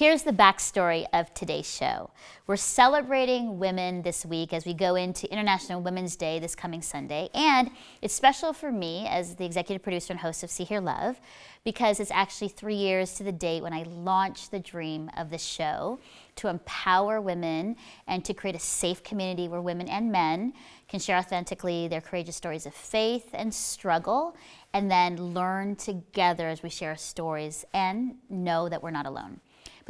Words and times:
Here's 0.00 0.22
the 0.22 0.32
backstory 0.32 1.04
of 1.12 1.34
today's 1.34 1.70
show. 1.70 2.08
We're 2.46 2.56
celebrating 2.56 3.58
women 3.58 4.00
this 4.00 4.24
week 4.24 4.54
as 4.54 4.64
we 4.64 4.72
go 4.72 4.94
into 4.94 5.30
International 5.30 5.82
Women's 5.82 6.16
Day 6.16 6.38
this 6.38 6.54
coming 6.54 6.80
Sunday. 6.80 7.28
And 7.34 7.70
it's 8.00 8.14
special 8.14 8.54
for 8.54 8.72
me 8.72 9.06
as 9.06 9.34
the 9.36 9.44
executive 9.44 9.82
producer 9.82 10.14
and 10.14 10.20
host 10.20 10.42
of 10.42 10.50
See 10.50 10.64
Hear 10.64 10.80
Love 10.80 11.20
because 11.64 12.00
it's 12.00 12.10
actually 12.12 12.48
three 12.48 12.76
years 12.76 13.12
to 13.16 13.24
the 13.24 13.30
date 13.30 13.62
when 13.62 13.74
I 13.74 13.82
launched 13.82 14.50
the 14.50 14.58
dream 14.58 15.10
of 15.18 15.28
the 15.28 15.36
show 15.36 16.00
to 16.36 16.48
empower 16.48 17.20
women 17.20 17.76
and 18.06 18.24
to 18.24 18.32
create 18.32 18.56
a 18.56 18.58
safe 18.58 19.02
community 19.02 19.48
where 19.48 19.60
women 19.60 19.86
and 19.86 20.10
men 20.10 20.54
can 20.88 20.98
share 20.98 21.18
authentically 21.18 21.88
their 21.88 22.00
courageous 22.00 22.36
stories 22.36 22.64
of 22.64 22.72
faith 22.72 23.28
and 23.34 23.52
struggle 23.52 24.34
and 24.72 24.90
then 24.90 25.34
learn 25.34 25.76
together 25.76 26.48
as 26.48 26.62
we 26.62 26.70
share 26.70 26.96
stories 26.96 27.66
and 27.74 28.14
know 28.30 28.66
that 28.66 28.82
we're 28.82 28.90
not 28.90 29.04
alone. 29.04 29.40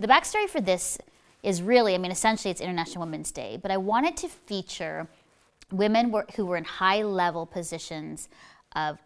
But 0.01 0.09
the 0.09 0.14
backstory 0.14 0.48
for 0.48 0.62
this 0.62 0.96
is 1.43 1.61
really, 1.61 1.95
I 1.95 1.98
mean, 1.98 2.11
essentially 2.11 2.51
it's 2.51 2.62
International 2.62 3.05
Women's 3.05 3.30
Day, 3.30 3.59
but 3.61 3.70
I 3.70 3.77
wanted 3.77 4.16
to 4.19 4.29
feature 4.30 5.07
women 5.70 6.11
were, 6.11 6.24
who 6.37 6.47
were 6.47 6.57
in 6.57 6.65
high 6.65 7.02
level 7.02 7.45
positions 7.45 8.30
of 8.74 8.98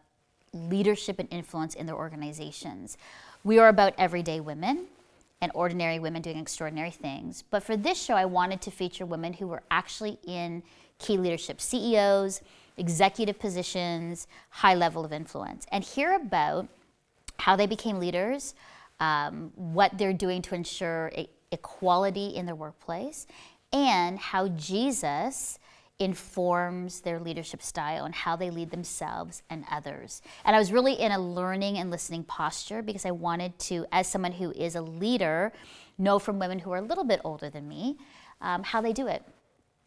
leadership 0.52 1.18
and 1.18 1.28
influence 1.32 1.74
in 1.74 1.86
their 1.86 1.96
organizations. 1.96 2.96
We 3.42 3.58
are 3.58 3.66
about 3.66 3.94
everyday 3.98 4.38
women 4.38 4.86
and 5.40 5.50
ordinary 5.52 5.98
women 5.98 6.22
doing 6.22 6.38
extraordinary 6.38 6.92
things. 6.92 7.42
But 7.42 7.64
for 7.64 7.76
this 7.76 8.00
show, 8.00 8.14
I 8.14 8.26
wanted 8.26 8.60
to 8.60 8.70
feature 8.70 9.04
women 9.04 9.32
who 9.32 9.48
were 9.48 9.64
actually 9.72 10.20
in 10.24 10.62
key 11.00 11.18
leadership, 11.18 11.60
CEOs, 11.60 12.40
executive 12.76 13.40
positions, 13.40 14.28
high 14.50 14.76
level 14.76 15.04
of 15.04 15.12
influence, 15.12 15.66
and 15.72 15.82
hear 15.82 16.14
about 16.14 16.68
how 17.40 17.56
they 17.56 17.66
became 17.66 17.98
leaders, 17.98 18.54
um, 19.04 19.52
what 19.54 19.90
they're 19.98 20.18
doing 20.26 20.40
to 20.42 20.54
ensure 20.54 21.02
a, 21.14 21.28
equality 21.50 22.28
in 22.38 22.46
their 22.46 22.58
workplace, 22.66 23.26
and 23.72 24.18
how 24.18 24.48
Jesus 24.72 25.58
informs 25.98 27.00
their 27.02 27.18
leadership 27.20 27.62
style 27.62 28.04
and 28.04 28.14
how 28.14 28.34
they 28.36 28.50
lead 28.50 28.70
themselves 28.70 29.42
and 29.48 29.64
others. 29.70 30.22
And 30.44 30.56
I 30.56 30.58
was 30.58 30.72
really 30.72 30.94
in 30.94 31.12
a 31.12 31.18
learning 31.18 31.78
and 31.78 31.90
listening 31.90 32.24
posture 32.24 32.82
because 32.82 33.06
I 33.06 33.12
wanted 33.12 33.52
to, 33.70 33.86
as 33.92 34.08
someone 34.08 34.32
who 34.32 34.50
is 34.66 34.74
a 34.74 34.82
leader, 35.04 35.52
know 35.96 36.18
from 36.18 36.38
women 36.38 36.58
who 36.58 36.72
are 36.72 36.78
a 36.78 36.88
little 36.90 37.04
bit 37.04 37.20
older 37.24 37.48
than 37.50 37.68
me 37.68 37.96
um, 38.40 38.62
how 38.64 38.80
they 38.80 38.92
do 38.92 39.06
it. 39.06 39.22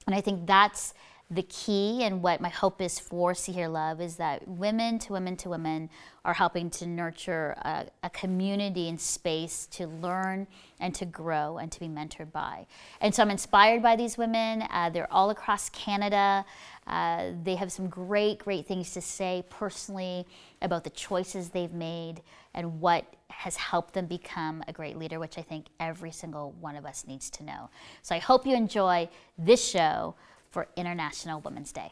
And 0.06 0.16
I 0.16 0.22
think 0.22 0.48
that's 0.48 0.94
the 1.30 1.44
key 1.44 2.04
and 2.04 2.24
what 2.24 2.40
my 2.40 2.48
hope 2.48 2.82
is 2.82 3.00
for 3.00 3.34
See 3.34 3.52
Hear 3.52 3.68
Love 3.68 4.00
is 4.00 4.16
that 4.16 4.48
women 4.48 4.98
to 5.00 5.12
women 5.12 5.36
to 5.38 5.50
women 5.50 5.90
are 6.24 6.34
helping 6.34 6.70
to 6.70 6.86
nurture 6.86 7.54
a, 7.64 7.88
a, 8.04 8.10
community 8.10 8.88
and 8.88 9.00
space 9.00 9.66
to 9.72 9.88
learn 9.88 10.48
and 10.80 10.96
to 10.96 11.06
grow 11.06 11.58
and 11.58 11.70
to 11.74 11.82
be 11.82 11.88
mentored 11.88 12.32
by. 12.32 12.66
And 13.02 13.14
so 13.14 13.24
I'm 13.24 13.32
inspired 13.32 13.84
by 13.84 13.98
these 13.98 14.18
women. 14.18 14.64
Uh, 14.72 14.90
they're 14.90 15.12
all 15.12 15.30
across 15.30 15.70
Canada. 15.70 16.46
Uh, 16.86 17.32
they 17.44 17.56
have 17.56 17.74
some 17.74 17.90
great, 17.90 18.40
great 18.40 18.66
things 18.66 18.92
to 18.94 19.02
say 19.02 19.44
personally 19.50 20.26
about 20.62 20.86
the 20.86 20.90
choices 20.92 21.50
they've 21.50 21.74
made 21.74 22.22
and 22.54 22.80
what 22.80 23.06
has 23.30 23.58
helped 23.58 23.94
them 23.94 24.06
become 24.06 24.64
a 24.70 24.74
great 24.74 24.98
leader, 24.98 25.20
which 25.20 25.38
I 25.38 25.42
think 25.42 25.68
every 25.80 26.12
single 26.12 26.54
one 26.62 26.78
of 26.78 26.86
us 26.86 27.06
needs 27.06 27.30
to 27.32 27.44
know. 27.44 27.70
So 28.02 28.16
I 28.16 28.20
hope 28.20 28.46
you 28.46 28.56
enjoy 28.56 29.10
this 29.38 29.64
show 29.64 30.16
for 30.50 30.68
International 30.76 31.42
Women's 31.42 31.72
Day. 31.72 31.92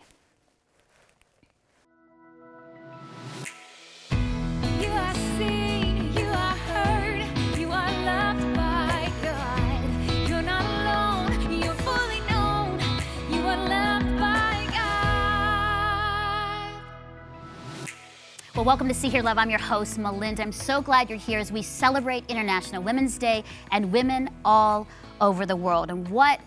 Well, 18.55 18.63
welcome 18.63 18.87
to 18.87 18.93
See 18.93 19.09
Hear 19.09 19.21
Love. 19.21 19.37
I'm 19.37 19.49
your 19.49 19.59
host, 19.59 19.97
Melinda. 19.97 20.41
I'm 20.41 20.53
so 20.53 20.81
glad 20.81 21.09
you're 21.09 21.19
here 21.19 21.39
as 21.39 21.51
we 21.51 21.61
celebrate 21.61 22.23
International 22.29 22.81
Women's 22.81 23.17
Day 23.17 23.43
and 23.71 23.91
women 23.91 24.29
all 24.45 24.87
over 25.19 25.45
the 25.45 25.57
world. 25.57 25.89
And 25.89 26.07
what 26.07 26.39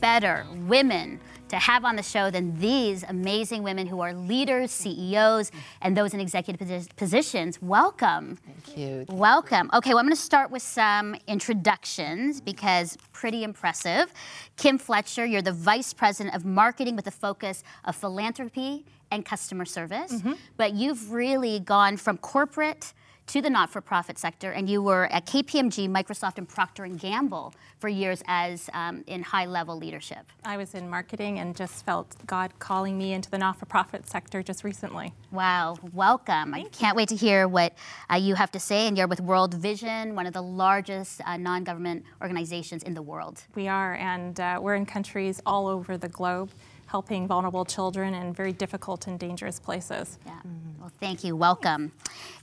better 0.00 0.46
women 0.68 1.18
to 1.48 1.56
have 1.56 1.84
on 1.84 1.96
the 1.96 2.02
show 2.02 2.30
than 2.30 2.58
these 2.58 3.04
amazing 3.04 3.62
women 3.62 3.86
who 3.86 4.00
are 4.00 4.12
leaders, 4.12 4.70
CEOs, 4.70 5.50
and 5.80 5.96
those 5.96 6.14
in 6.14 6.20
executive 6.20 6.96
positions. 6.96 7.60
Welcome. 7.62 8.36
Thank 8.36 8.76
you. 8.76 9.04
Welcome. 9.08 9.70
Okay, 9.74 9.90
well, 9.90 9.98
I'm 9.98 10.06
going 10.06 10.16
to 10.16 10.20
start 10.20 10.50
with 10.50 10.62
some 10.62 11.16
introductions 11.26 12.40
because 12.40 12.96
pretty 13.12 13.44
impressive. 13.44 14.12
Kim 14.56 14.78
Fletcher, 14.78 15.24
you're 15.24 15.42
the 15.42 15.52
Vice 15.52 15.92
President 15.92 16.34
of 16.34 16.44
Marketing 16.44 16.96
with 16.96 17.06
a 17.06 17.12
focus 17.12 17.62
of 17.84 17.96
philanthropy 17.96 18.84
and 19.10 19.24
customer 19.24 19.64
service, 19.64 20.12
mm-hmm. 20.12 20.32
but 20.56 20.74
you've 20.74 21.12
really 21.12 21.60
gone 21.60 21.96
from 21.96 22.18
corporate 22.18 22.92
to 23.26 23.42
the 23.42 23.50
not-for-profit 23.50 24.18
sector, 24.18 24.52
and 24.52 24.70
you 24.70 24.80
were 24.80 25.06
at 25.06 25.26
KPMG, 25.26 25.88
Microsoft, 25.88 26.38
and 26.38 26.48
Procter 26.48 26.84
and 26.84 26.98
Gamble 26.98 27.52
for 27.78 27.88
years 27.88 28.22
as 28.28 28.70
um, 28.72 29.02
in 29.08 29.22
high-level 29.22 29.76
leadership. 29.76 30.30
I 30.44 30.56
was 30.56 30.74
in 30.74 30.88
marketing 30.88 31.40
and 31.40 31.56
just 31.56 31.84
felt 31.84 32.14
God 32.26 32.52
calling 32.60 32.96
me 32.96 33.12
into 33.12 33.28
the 33.30 33.38
not-for-profit 33.38 34.08
sector 34.08 34.42
just 34.42 34.62
recently. 34.62 35.12
Wow, 35.32 35.76
welcome! 35.92 36.52
Thank 36.52 36.66
I 36.66 36.68
can't 36.70 36.94
you. 36.94 36.96
wait 36.96 37.08
to 37.08 37.16
hear 37.16 37.48
what 37.48 37.74
uh, 38.10 38.16
you 38.16 38.36
have 38.36 38.52
to 38.52 38.60
say. 38.60 38.86
And 38.86 38.96
you're 38.96 39.08
with 39.08 39.20
World 39.20 39.54
Vision, 39.54 40.14
one 40.14 40.26
of 40.26 40.32
the 40.32 40.42
largest 40.42 41.20
uh, 41.26 41.36
non-government 41.36 42.04
organizations 42.22 42.84
in 42.84 42.94
the 42.94 43.02
world. 43.02 43.42
We 43.56 43.66
are, 43.66 43.94
and 43.94 44.38
uh, 44.38 44.60
we're 44.62 44.76
in 44.76 44.86
countries 44.86 45.40
all 45.44 45.66
over 45.66 45.98
the 45.98 46.08
globe 46.08 46.50
helping 46.86 47.26
vulnerable 47.26 47.64
children 47.64 48.14
in 48.14 48.32
very 48.32 48.52
difficult 48.52 49.06
and 49.06 49.18
dangerous 49.18 49.58
places. 49.58 50.18
Yeah. 50.24 50.32
Mm-hmm. 50.32 50.80
Well, 50.80 50.92
thank 51.00 51.24
you. 51.24 51.36
Welcome. 51.36 51.92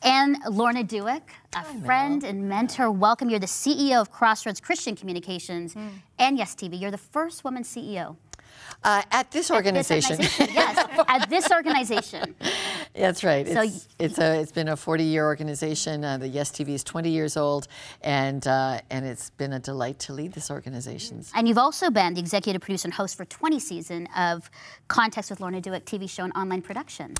And 0.02 0.38
Lorna 0.50 0.84
Dueck, 0.84 1.22
a 1.54 1.60
Hi, 1.60 1.80
friend 1.82 2.24
and 2.24 2.48
mentor. 2.48 2.92
Welcome. 2.92 3.30
You're 3.30 3.40
the 3.40 3.46
CEO 3.46 4.02
of 4.02 4.12
Crossroads 4.12 4.60
Christian 4.60 4.96
Communications 4.96 5.74
mm. 5.74 5.90
and 6.20 6.38
Yes 6.38 6.56
TV. 6.56 6.80
You're 6.80 6.92
the 6.92 6.98
first 6.98 7.44
woman 7.44 7.64
CEO. 7.64 8.18
Uh, 8.84 9.02
at 9.12 9.32
this 9.32 9.50
organization. 9.50 10.14
At 10.14 10.20
this 10.20 10.40
organization. 10.40 10.56
yes, 10.56 11.06
at 11.08 11.30
this 11.30 11.52
organization. 11.58 12.36
That's 12.94 13.24
right. 13.24 13.48
So 13.48 13.62
it's, 13.62 13.88
it's, 13.98 14.20
a, 14.20 14.40
it's 14.40 14.52
been 14.52 14.68
a 14.68 14.76
40-year 14.76 15.26
organization. 15.26 16.04
Uh, 16.04 16.18
the 16.18 16.28
Yes 16.28 16.52
TV 16.52 16.70
is 16.70 16.84
20 16.84 17.10
years 17.10 17.38
old, 17.38 17.68
and 18.02 18.46
uh, 18.46 18.82
and 18.90 19.06
it's 19.06 19.30
been 19.32 19.54
a 19.54 19.60
delight 19.60 20.00
to 20.00 20.14
lead 20.14 20.34
this 20.34 20.52
organization. 20.52 21.24
And 21.36 21.48
you've 21.48 21.58
also 21.58 21.90
been 21.90 22.14
the 22.14 22.20
executive 22.20 22.62
producer 22.62 22.88
and 22.88 22.94
host 22.94 23.16
for 23.18 23.26
20 23.26 23.60
seasons 23.60 24.08
of 24.18 24.50
Context 24.88 25.30
with 25.30 25.40
Lorna 25.40 25.62
Dueck 25.62 25.84
TV 25.86 26.10
show 26.10 26.24
and 26.24 26.34
online 26.34 26.62
production. 26.62 27.16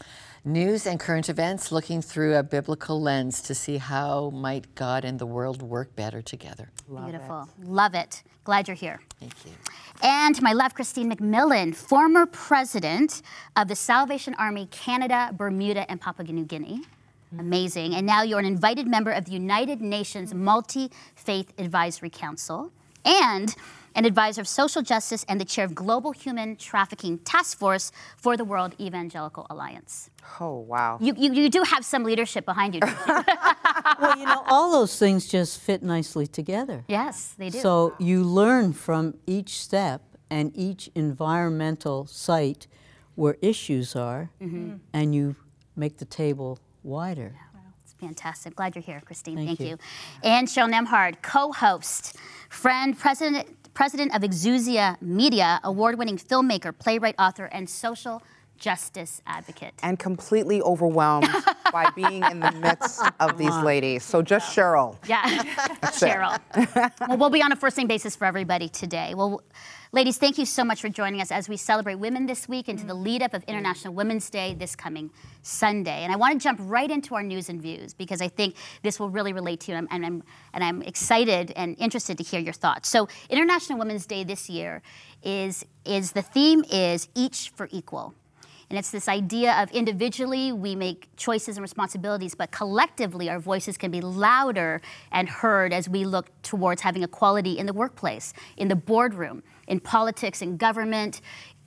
News 0.46 0.86
and 0.86 1.00
current 1.00 1.30
events, 1.30 1.72
looking 1.72 2.02
through 2.02 2.36
a 2.36 2.44
biblical 2.44 3.02
lens 3.02 3.42
to 3.44 3.56
see 3.56 3.78
how 3.78 4.30
might 4.32 4.76
God 4.76 5.06
and 5.06 5.18
the 5.18 5.26
world 5.26 5.62
work 5.62 5.96
better 5.96 6.22
together. 6.22 6.70
Love 6.88 7.06
Beautiful. 7.06 7.50
It. 7.62 7.68
Love 7.68 7.96
it. 7.96 8.24
Glad 8.44 8.68
you're 8.68 8.76
here. 8.76 9.00
Thank 9.20 9.34
you. 9.46 9.52
And 10.04 10.36
to 10.36 10.44
my 10.44 10.52
left, 10.52 10.76
Christine 10.76 11.10
MacMillan, 11.10 11.74
former 11.74 12.26
president 12.26 13.22
of 13.56 13.70
the 13.70 13.76
Salvation 13.76 14.36
Army 14.38 14.68
Canada, 14.70 15.34
Bermuda, 15.34 15.90
and 15.90 16.02
Papua 16.02 16.28
New 16.28 16.44
Guinea. 16.44 16.82
Amazing. 17.40 17.96
And 17.96 18.06
now 18.06 18.22
you're 18.22 18.38
an 18.38 18.46
invited 18.46 18.86
member 18.86 19.12
of 19.12 19.24
the 19.26 19.32
United 19.32 19.80
Nations 19.80 20.34
Multi 20.34 20.92
Faith 21.16 21.54
Advisory 21.58 22.10
Council 22.10 22.70
and 23.06 23.56
an 23.96 24.06
advisor 24.06 24.42
of 24.42 24.48
social 24.48 24.82
justice 24.82 25.26
and 25.28 25.40
the 25.40 25.46
chair 25.46 25.66
of 25.66 25.76
Global 25.76 26.12
Human 26.12 26.56
Trafficking 26.56 27.20
Task 27.20 27.58
Force 27.58 27.92
for 28.18 28.36
the 28.38 28.44
World 28.44 28.76
Evangelical 28.80 29.46
Alliance. 29.50 30.10
Oh, 30.40 30.60
wow. 30.60 30.98
You, 31.02 31.14
you, 31.18 31.34
you 31.34 31.50
do 31.50 31.64
have 31.64 31.86
some 31.86 32.04
leadership 32.04 32.46
behind 32.46 32.76
you. 32.76 32.82
well, 34.00 34.18
you 34.18 34.26
know, 34.26 34.44
all 34.48 34.72
those 34.72 34.98
things 34.98 35.28
just 35.28 35.60
fit 35.60 35.84
nicely 35.84 36.28
together. 36.28 36.84
Yes, 36.88 37.36
they 37.38 37.50
do. 37.50 37.60
So 37.60 37.96
you 38.00 38.24
learn 38.24 38.74
from 38.74 39.16
each 39.28 39.60
step 39.60 40.02
and 40.30 40.52
each 40.56 40.90
environmental 40.96 42.06
site 42.08 42.68
where 43.16 43.38
issues 43.42 43.96
are, 43.96 44.32
mm-hmm. 44.42 44.78
and 44.92 45.14
you 45.14 45.36
make 45.76 45.98
the 45.98 46.06
table 46.06 46.58
wider. 46.82 47.36
It's 47.84 47.94
fantastic. 47.94 48.56
Glad 48.56 48.76
you're 48.76 48.82
here, 48.82 49.02
Christine. 49.06 49.36
Thank, 49.36 49.50
Thank 49.50 49.60
you. 49.60 49.68
you. 49.68 49.78
And 50.24 50.48
Cheryl 50.48 50.72
Nembhard, 50.72 51.22
co-host, 51.22 52.16
friend, 52.50 52.98
president, 52.98 53.48
president 53.74 54.16
of 54.16 54.22
Exousia 54.22 55.02
Media, 55.02 55.60
award-winning 55.64 56.18
filmmaker, 56.18 56.78
playwright, 56.78 57.16
author, 57.18 57.46
and 57.46 57.70
social 57.70 58.22
justice 58.58 59.22
advocate. 59.28 59.74
And 59.84 60.00
completely 60.00 60.62
overwhelmed 60.62 61.28
by 61.72 61.90
being 61.96 62.24
in 62.24 62.40
the 62.40 62.52
midst 62.52 63.02
of 63.20 63.38
these 63.38 63.56
ladies. 63.58 64.04
So 64.04 64.22
just 64.22 64.56
Cheryl. 64.56 64.96
Yeah, 65.08 65.24
Cheryl. 65.84 66.40
well, 67.08 67.18
we'll 67.18 67.30
be 67.30 67.42
on 67.42 67.52
a 67.52 67.56
first 67.56 67.78
name 67.78 67.88
basis 67.88 68.16
for 68.16 68.26
everybody 68.26 68.70
today. 68.70 69.16
Well, 69.16 69.42
ladies, 69.94 70.18
thank 70.18 70.40
you 70.40 70.46
so 70.46 70.64
much 70.64 70.82
for 70.82 70.90
joining 70.90 71.22
us 71.22 71.32
as 71.32 71.48
we 71.48 71.56
celebrate 71.56 71.96
women 71.96 72.26
this 72.26 72.50
week 72.50 72.68
into 72.68 72.84
the 72.86 72.94
mm-hmm. 72.94 73.04
lead 73.04 73.22
up 73.22 73.34
of 73.36 73.44
International 73.44 73.94
Women's 73.94 74.28
Day 74.30 74.56
this 74.56 74.76
coming 74.76 75.12
Sunday. 75.44 76.04
And 76.04 76.12
I 76.12 76.16
want 76.16 76.34
to 76.34 76.44
jump 76.44 76.60
right 76.64 76.90
into 76.90 77.14
our 77.14 77.22
news 77.22 77.48
and 77.48 77.62
views 77.62 77.94
because 77.94 78.20
I 78.20 78.28
think 78.28 78.56
this 78.82 79.00
will 79.00 79.12
really 79.12 79.34
relate 79.34 79.60
to 79.62 79.72
you, 79.72 79.78
and 79.78 79.88
I'm, 79.92 79.96
and 79.96 80.06
I'm, 80.06 80.24
and 80.56 80.64
I'm 80.64 80.82
excited 80.82 81.54
and 81.56 81.78
interested 81.78 82.18
to 82.18 82.24
hear 82.24 82.40
your 82.40 82.54
thoughts. 82.54 82.90
So, 82.90 83.08
International 83.30 83.78
Women's 83.78 84.08
Day 84.08 84.24
this 84.24 84.50
year 84.50 84.82
is, 85.22 85.64
is 85.86 86.12
the 86.12 86.24
theme 86.24 86.66
is 86.72 87.08
each 87.14 87.52
for 87.56 87.70
equal. 87.72 88.16
And 88.74 88.80
it's 88.80 88.90
this 88.90 89.08
idea 89.08 89.54
of 89.62 89.70
individually 89.70 90.52
we 90.52 90.76
make 90.76 91.08
choices 91.16 91.58
and 91.58 91.62
responsibilities, 91.62 92.34
but 92.34 92.50
collectively 92.50 93.30
our 93.30 93.38
voices 93.38 93.78
can 93.78 93.92
be 93.92 94.02
louder 94.02 94.82
and 95.12 95.30
heard 95.30 95.72
as 95.72 95.88
we 95.88 96.06
look 96.06 96.32
towards 96.42 96.82
having 96.82 97.04
equality 97.04 97.60
in 97.60 97.68
the 97.68 97.74
workplace, 97.74 98.34
in 98.58 98.70
the 98.70 98.76
boardroom, 98.76 99.44
in 99.68 99.80
politics, 99.80 100.42
in 100.42 100.58
government, 100.58 101.22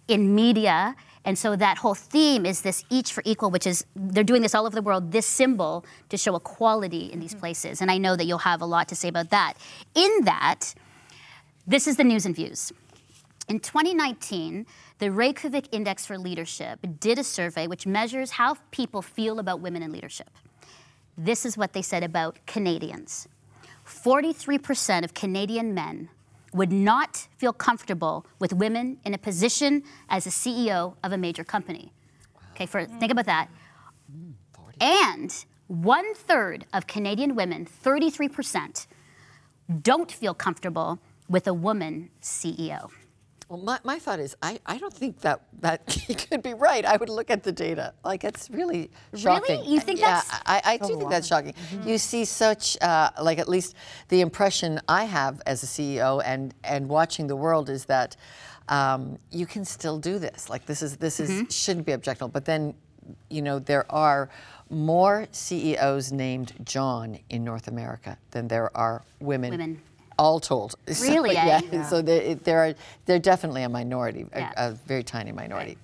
in 0.09 0.35
media. 0.35 0.97
And 1.25 1.39
so 1.39 1.55
that 1.55 1.79
whole 1.79 1.95
theme 1.95 2.45
is 2.45 2.63
this 2.63 2.85
each 2.91 3.13
for 3.13 3.23
equal, 3.25 3.53
which 3.53 3.69
is 3.69 3.87
they're 3.95 4.25
doing 4.25 4.43
this 4.43 4.53
all 4.53 4.67
over 4.67 4.75
the 4.75 4.83
world, 4.83 5.13
this 5.13 5.27
symbol 5.27 5.85
to 6.09 6.17
show 6.17 6.35
equality 6.35 7.13
in 7.13 7.21
these 7.21 7.31
mm-hmm. 7.31 7.39
places. 7.39 7.81
And 7.81 7.89
I 7.89 7.99
know 7.99 8.17
that 8.17 8.25
you'll 8.25 8.39
have 8.39 8.61
a 8.61 8.67
lot 8.67 8.89
to 8.89 8.97
say 8.97 9.07
about 9.07 9.31
that. 9.31 9.55
In 9.95 10.25
that, 10.25 10.75
this 11.69 11.87
is 11.87 11.99
the 11.99 12.05
news 12.05 12.27
and 12.27 12.35
views. 12.35 12.73
In 13.49 13.61
2019, 13.61 14.67
the 14.99 15.11
Reykjavik 15.11 15.69
Index 15.73 16.07
for 16.07 16.19
Leadership 16.19 16.79
did 17.01 17.19
a 17.19 17.25
survey 17.25 17.67
which 17.67 17.87
measures 17.87 18.33
how 18.33 18.57
people 18.71 19.03
feel 19.03 19.39
about 19.39 19.61
women 19.61 19.83
in 19.83 19.93
leadership. 19.93 20.31
This 21.19 21.45
is 21.45 21.57
what 21.57 21.73
they 21.73 21.83
said 21.83 22.03
about 22.03 22.39
Canadians 22.47 23.29
43% 23.87 25.05
of 25.05 25.15
Canadian 25.15 25.73
men 25.73 26.09
would 26.53 26.73
not 26.73 27.29
feel 27.39 27.53
comfortable 27.53 28.27
with 28.41 28.53
women 28.53 28.99
in 29.05 29.15
a 29.15 29.19
position 29.19 29.85
as 30.09 30.27
a 30.27 30.31
CEO 30.31 30.97
of 31.05 31.13
a 31.13 31.19
major 31.19 31.45
company. 31.45 31.93
Okay, 32.53 32.67
for, 32.67 32.85
think 32.85 33.13
about 33.13 33.27
that. 33.27 33.49
And 34.81 35.33
one 35.69 36.15
third 36.15 36.67
of 36.73 36.89
Canadian 36.89 37.37
women, 37.37 37.65
33%, 37.67 38.87
don't 39.83 40.11
feel 40.11 40.35
comfortable 40.35 40.99
with 41.29 41.47
a 41.47 41.55
woman 41.55 42.11
CEO. 42.21 42.91
Well, 43.49 43.61
my, 43.61 43.79
my 43.85 43.99
thought 44.01 44.19
is, 44.19 44.37
I, 44.43 44.59
I 44.67 44.77
don't 44.79 44.93
think 44.93 45.21
that 45.21 45.43
that 45.61 45.89
he 46.07 46.15
could 46.15 46.43
be 46.43 46.55
right. 46.55 46.85
I 46.85 46.97
would 46.97 47.09
look 47.09 47.31
at 47.31 47.43
the 47.45 47.53
data. 47.53 47.95
Like, 48.05 48.25
it's 48.25 48.51
really 48.51 48.91
shocking. 49.15 49.59
Really? 49.61 49.69
You 49.73 49.81
think 49.81 50.01
yeah, 50.01 50.21
that's- 50.23 50.43
I, 50.47 50.63
I 50.73 50.77
do 50.79 50.97
think 50.99 51.11
that's 51.11 51.29
shocking. 51.29 51.55
You 51.85 51.97
see 51.99 52.25
such, 52.25 52.77
uh, 52.83 53.11
like, 53.23 53.39
at 53.39 53.49
least 53.49 53.75
the 54.09 54.21
impression 54.21 54.81
I 54.89 55.05
have 55.05 55.41
as 55.47 55.63
a 55.63 55.67
CEO 55.67 56.23
and, 56.25 56.55
and 56.65 56.89
watching 56.89 57.29
the 57.29 57.37
world 57.37 57.71
is 57.71 57.85
that 57.85 58.17
um, 58.69 59.17
you 59.31 59.47
can 59.47 59.65
still 59.65 59.99
do 59.99 60.19
this. 60.19 60.51
Like, 60.51 60.67
this 60.67 60.83
is 60.83 60.97
this 60.97 61.21
is 61.21 61.55
shouldn't 61.55 61.87
be 61.87 61.93
objectionable. 61.93 62.33
But 62.33 62.45
then, 62.47 62.75
you 63.31 63.43
know, 63.43 63.61
there 63.61 63.91
are 63.93 64.29
more 64.71 65.29
CEOs 65.31 66.11
named 66.11 66.53
John 66.65 67.21
in 67.31 67.45
North 67.45 67.69
America 67.69 68.19
than 68.33 68.49
there 68.49 68.77
are 68.77 69.05
women. 69.21 69.53
Women. 69.53 69.81
All 70.19 70.41
told. 70.41 70.75
So, 70.93 71.09
Really, 71.13 71.35
yeah, 71.35 71.61
eh? 71.73 71.83
So 71.85 72.03
there, 72.03 72.35
there 72.37 72.59
are 72.65 72.75
they're 73.05 73.19
definitely 73.19 73.63
a 73.63 73.69
minority, 73.69 74.27
a- 74.33 74.41
Yeah. 74.41 74.53
a, 74.57 74.73
very 74.73 75.03
tiny 75.03 75.33
minority. 75.33 75.77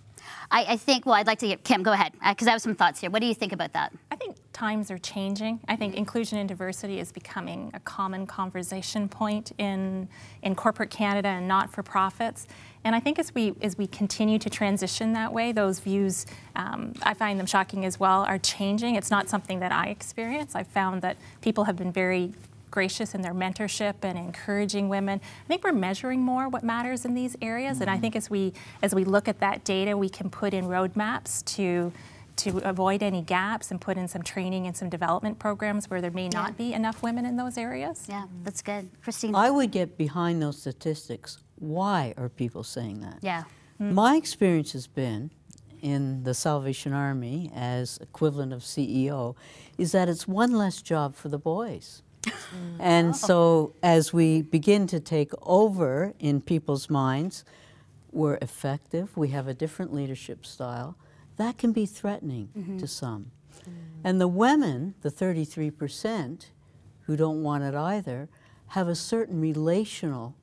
I, 0.51 0.65
I 0.75 0.77
think, 0.77 1.07
well, 1.07 1.15
I'd 1.15 1.27
like 1.27 1.39
to 1.39 1.49
get 1.49 1.65
Kim, 1.65 1.83
go 1.83 1.93
ahead, 1.93 2.13
because 2.29 2.47
I 2.47 2.51
have 2.51 2.61
some 2.61 2.75
thoughts 2.75 3.01
here. 3.01 3.09
What 3.11 3.21
do 3.21 3.27
you 3.27 3.35
think 3.35 3.53
about 3.53 3.73
that? 3.73 3.91
I 4.11 4.17
think 4.17 4.37
times 4.53 4.91
are 4.91 4.99
changing. 4.99 5.61
I 5.67 5.77
think 5.77 5.95
inclusion 5.95 6.39
and 6.39 6.47
diversity 6.49 6.99
is 7.01 7.11
becoming 7.11 7.71
a 7.73 7.81
common 7.81 8.27
conversation 8.27 9.09
point 9.09 9.53
in 9.59 10.09
in 10.43 10.55
corporate 10.55 10.91
Canada 10.91 11.29
and 11.29 11.49
not 11.49 11.73
for 11.73 11.83
profits. 11.83 12.47
And 12.85 12.95
I 12.95 13.01
think 13.01 13.19
as 13.19 13.35
we 13.35 13.55
as 13.63 13.79
we 13.79 13.87
continue 13.87 14.39
to 14.41 14.51
transition 14.51 15.15
that 15.15 15.33
way, 15.33 15.53
those 15.53 15.79
views, 15.81 16.27
um, 16.55 16.93
I 17.03 17.15
find 17.15 17.39
them 17.41 17.47
shocking 17.47 17.85
as 17.87 17.99
well, 17.99 18.23
are 18.25 18.39
changing. 18.39 18.95
It's 18.97 19.11
not 19.11 19.29
something 19.31 19.61
that 19.61 19.73
I 19.73 19.87
experience. 19.87 20.55
I've 20.55 20.67
found 20.69 21.01
that 21.03 21.17
people 21.41 21.65
have 21.65 21.77
been 21.77 21.93
very 21.93 22.33
gracious 22.73 23.15
in 23.15 23.23
their 23.23 23.35
mentorship 23.35 23.95
and 24.03 24.19
encouraging 24.19 24.89
women. 24.89 25.21
I 25.45 25.47
think 25.47 25.63
we're 25.63 25.71
measuring 25.71 26.21
more 26.21 26.49
what 26.49 26.65
matters 26.65 27.05
in 27.05 27.15
these 27.15 27.37
areas, 27.41 27.81
and 27.81 27.89
I 27.89 27.95
mm-hmm. 27.95 28.01
think 28.01 28.17
as 28.17 28.29
we 28.29 28.53
as 28.83 28.93
we 28.93 29.05
look 29.05 29.29
at 29.29 29.39
that 29.39 29.63
data, 29.63 29.97
we 29.97 30.09
can 30.09 30.29
put 30.29 30.53
in 30.53 30.65
roadmaps 30.65 31.45
to 31.57 31.93
to 32.35 32.59
avoid 32.69 33.03
any 33.03 33.23
gaps 33.23 33.71
and 33.71 33.81
put 33.81 33.97
in 33.97 34.09
some 34.09 34.23
training 34.23 34.67
and 34.67 34.77
some 34.77 34.89
development 34.89 35.39
programs 35.39 35.89
where 35.89 36.01
there 36.01 36.11
may 36.11 36.29
not 36.29 36.57
be 36.57 36.73
enough 36.73 37.03
women 37.03 37.27
in 37.27 37.37
those 37.37 37.57
areas. 37.57 38.07
Yeah, 38.09 38.25
that's 38.43 38.63
good. 38.63 38.89
Christine? 39.03 39.35
I 39.35 39.51
would 39.51 39.71
get 39.71 39.97
behind 39.97 40.43
those 40.43 40.59
statistics. 40.59 41.39
Why 41.57 42.15
are 42.17 42.29
people 42.29 42.65
saying 42.65 43.01
that? 43.03 43.19
yeah. 43.21 43.45
Mm. 43.81 43.93
My 43.93 44.17
experience 44.17 44.73
has 44.73 44.87
been 44.87 45.31
in 45.83 46.23
the 46.23 46.33
Salvation 46.33 46.93
Army 46.93 47.51
as 47.55 47.99
equivalent 47.99 48.53
of 48.53 48.63
CEO 48.63 49.35
is 49.77 49.93
that 49.93 50.09
it's 50.09 50.29
one 50.29 50.53
less 50.53 50.81
job 50.81 51.15
for 51.15 51.29
the 51.29 51.39
boys. 51.39 52.03
And 52.79 53.15
so 53.15 53.75
as 53.83 54.13
we 54.13 54.43
begin 54.43 54.89
to 54.89 54.99
take 54.99 55.33
over 55.43 56.15
in 56.19 56.41
people's 56.41 56.91
minds, 56.91 57.45
we're 58.11 58.39
effective, 58.43 59.17
we 59.17 59.29
have 59.29 59.47
a 59.47 59.55
different 59.55 59.95
leadership 59.95 60.45
style, 60.45 60.97
that 61.37 61.59
can 61.59 61.73
be 61.73 61.87
threatening 61.87 62.49
mm-hmm. 62.57 62.79
to 62.79 62.87
some. 62.87 63.31
Mm. 63.61 63.73
And 64.05 64.21
the 64.21 64.29
women, 64.29 64.95
the 65.03 65.11
33% 65.11 66.47
who 67.03 67.17
don't 67.17 67.43
want 67.43 67.65
it 67.65 67.75
either, 67.75 68.29
have 68.69 68.89
a 68.89 68.95
certain 68.95 69.41
relational 69.41 70.35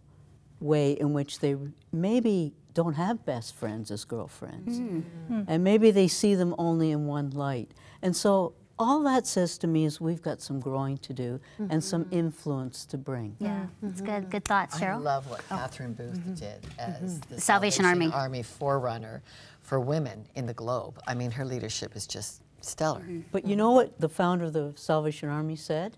way 0.59 0.93
in 0.93 1.13
which 1.13 1.39
they 1.39 1.55
maybe 1.91 2.53
don't 2.73 2.93
have 2.93 3.25
best 3.25 3.55
friends 3.55 3.91
as 3.91 4.05
girlfriends. 4.05 4.79
Mm. 4.79 5.03
Mm. 5.29 5.45
And 5.47 5.63
maybe 5.63 5.91
they 5.91 6.07
see 6.07 6.35
them 6.35 6.55
only 6.57 6.91
in 6.91 7.05
one 7.05 7.31
light. 7.31 7.71
And 8.01 8.15
so 8.15 8.53
all 8.79 9.03
that 9.03 9.27
says 9.27 9.57
to 9.59 9.67
me 9.67 9.83
is 9.83 9.99
we've 9.99 10.21
got 10.21 10.41
some 10.41 10.59
growing 10.59 10.97
to 10.99 11.13
do 11.13 11.39
and 11.69 11.83
some 11.83 12.05
mm-hmm. 12.05 12.15
influence 12.15 12.85
to 12.85 12.97
bring. 12.97 13.35
Yeah, 13.39 13.49
mm-hmm. 13.49 13.87
that's 13.87 14.01
good. 14.01 14.29
Good 14.29 14.45
thoughts, 14.45 14.79
Cheryl. 14.79 14.81
I 14.81 14.85
Cheryl. 14.85 15.03
love 15.03 15.29
what 15.29 15.41
oh. 15.51 15.55
Catherine 15.55 15.93
Booth 15.93 16.17
mm-hmm. 16.17 16.33
did 16.33 16.65
as 16.79 17.19
the 17.21 17.41
Salvation 17.41 17.85
Army. 17.85 18.09
Army 18.11 18.41
forerunner 18.41 19.21
for 19.61 19.79
women 19.79 20.25
in 20.35 20.45
the 20.45 20.53
globe. 20.53 20.99
I 21.05 21.13
mean, 21.13 21.29
her 21.31 21.45
leadership 21.45 21.95
is 21.95 22.07
just 22.07 22.41
stellar. 22.61 23.05
But 23.31 23.45
you 23.45 23.55
know 23.55 23.71
what 23.71 23.99
the 23.99 24.09
founder 24.09 24.45
of 24.45 24.53
the 24.53 24.73
Salvation 24.75 25.29
Army 25.29 25.57
said? 25.57 25.97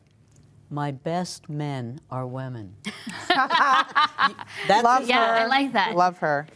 My 0.70 0.92
best 0.92 1.50
men 1.50 2.00
are 2.10 2.26
women. 2.26 2.76
That's 3.28 4.84
Love 4.84 5.08
Yeah, 5.08 5.26
her. 5.26 5.44
I 5.44 5.46
like 5.46 5.74
that. 5.74 5.96
Love 5.96 6.18
her. 6.20 6.48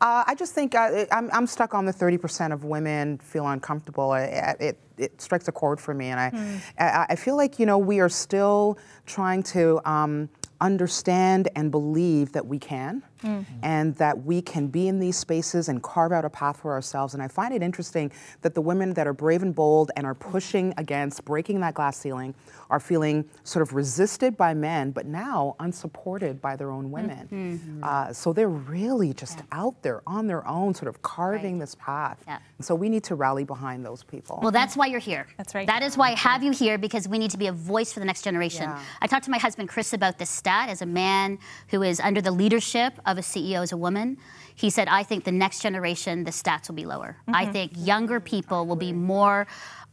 Uh, 0.00 0.24
I 0.26 0.34
just 0.34 0.54
think 0.54 0.74
uh, 0.74 1.04
I'm, 1.12 1.30
I'm 1.32 1.46
stuck 1.46 1.74
on 1.74 1.84
the 1.84 1.92
30% 1.92 2.52
of 2.52 2.64
women 2.64 3.18
feel 3.18 3.46
uncomfortable. 3.46 4.14
It, 4.14 4.56
it, 4.58 4.78
it 4.98 5.20
strikes 5.20 5.48
a 5.48 5.52
chord 5.52 5.80
for 5.80 5.94
me, 5.94 6.08
and 6.08 6.20
I, 6.20 6.60
I, 6.78 7.06
I 7.10 7.16
feel 7.16 7.36
like 7.36 7.58
you 7.58 7.66
know 7.66 7.78
we 7.78 8.00
are 8.00 8.08
still 8.08 8.78
trying 9.06 9.42
to 9.44 9.80
um, 9.84 10.28
understand 10.60 11.48
and 11.54 11.70
believe 11.70 12.32
that 12.32 12.46
we 12.46 12.58
can, 12.58 13.02
Mm. 13.22 13.44
and 13.62 13.94
that 13.96 14.24
we 14.24 14.40
can 14.40 14.68
be 14.68 14.86
in 14.86 15.00
these 15.00 15.16
spaces 15.16 15.68
and 15.68 15.82
carve 15.82 16.12
out 16.12 16.24
a 16.24 16.30
path 16.30 16.60
for 16.60 16.72
ourselves. 16.72 17.14
And 17.14 17.22
I 17.22 17.28
find 17.28 17.52
it 17.52 17.62
interesting 17.62 18.12
that 18.42 18.54
the 18.54 18.60
women 18.60 18.94
that 18.94 19.06
are 19.06 19.12
brave 19.12 19.42
and 19.42 19.54
bold 19.54 19.90
and 19.96 20.06
are 20.06 20.14
pushing 20.14 20.72
against 20.76 21.24
breaking 21.24 21.60
that 21.60 21.74
glass 21.74 21.96
ceiling 21.98 22.34
are 22.70 22.80
feeling 22.80 23.24
sort 23.44 23.62
of 23.62 23.74
resisted 23.74 24.36
by 24.36 24.54
men, 24.54 24.90
but 24.90 25.06
now 25.06 25.56
unsupported 25.58 26.40
by 26.40 26.54
their 26.54 26.70
own 26.70 26.90
women. 26.90 27.26
Mm-hmm. 27.26 27.54
Mm-hmm. 27.54 27.84
Uh, 27.84 28.12
so 28.12 28.32
they're 28.32 28.48
really 28.48 29.12
just 29.12 29.40
out 29.52 29.82
there 29.82 30.02
on 30.06 30.26
their 30.26 30.46
own, 30.46 30.74
sort 30.74 30.88
of 30.88 31.00
carving 31.02 31.58
this 31.58 31.74
path. 31.76 32.22
Yeah. 32.26 32.38
And 32.58 32.64
so 32.64 32.74
we 32.74 32.88
need 32.88 33.04
to 33.04 33.14
rally 33.14 33.44
behind 33.44 33.84
those 33.84 34.02
people. 34.02 34.38
Well, 34.42 34.50
that's 34.50 34.76
why 34.76 34.86
you're 34.86 35.00
here. 35.00 35.26
That's 35.36 35.54
right. 35.54 35.66
That 35.66 35.82
is 35.82 35.96
why 35.96 36.10
I 36.10 36.14
have 36.16 36.42
you 36.42 36.52
here 36.52 36.78
because 36.78 37.08
we 37.08 37.18
need 37.18 37.30
to 37.30 37.38
be 37.38 37.46
a 37.46 37.52
voice 37.52 37.92
for 37.92 38.00
the 38.00 38.06
next 38.06 38.22
generation. 38.22 38.64
Yeah. 38.64 38.82
I 39.00 39.06
talked 39.06 39.24
to 39.24 39.30
my 39.30 39.38
husband 39.38 39.68
Chris 39.68 39.92
about 39.92 40.18
this 40.18 40.30
stat 40.30 40.68
as 40.68 40.82
a 40.82 40.86
man 40.86 41.38
who 41.68 41.82
is 41.82 42.00
under 42.00 42.20
the 42.20 42.30
leadership 42.30 42.94
of 43.08 43.18
a 43.18 43.22
CEO 43.22 43.62
as 43.62 43.72
a 43.72 43.76
woman. 43.76 44.18
He 44.54 44.70
said, 44.70 44.86
I 44.88 45.02
think 45.02 45.24
the 45.24 45.32
next 45.32 45.62
generation, 45.62 46.24
the 46.24 46.30
stats 46.30 46.68
will 46.68 46.76
be 46.76 46.86
lower. 46.86 47.16
Mm-hmm. 47.22 47.34
I 47.34 47.46
think 47.46 47.72
younger 47.74 48.20
people 48.20 48.66
will 48.66 48.76
be 48.76 48.92
more 48.92 49.46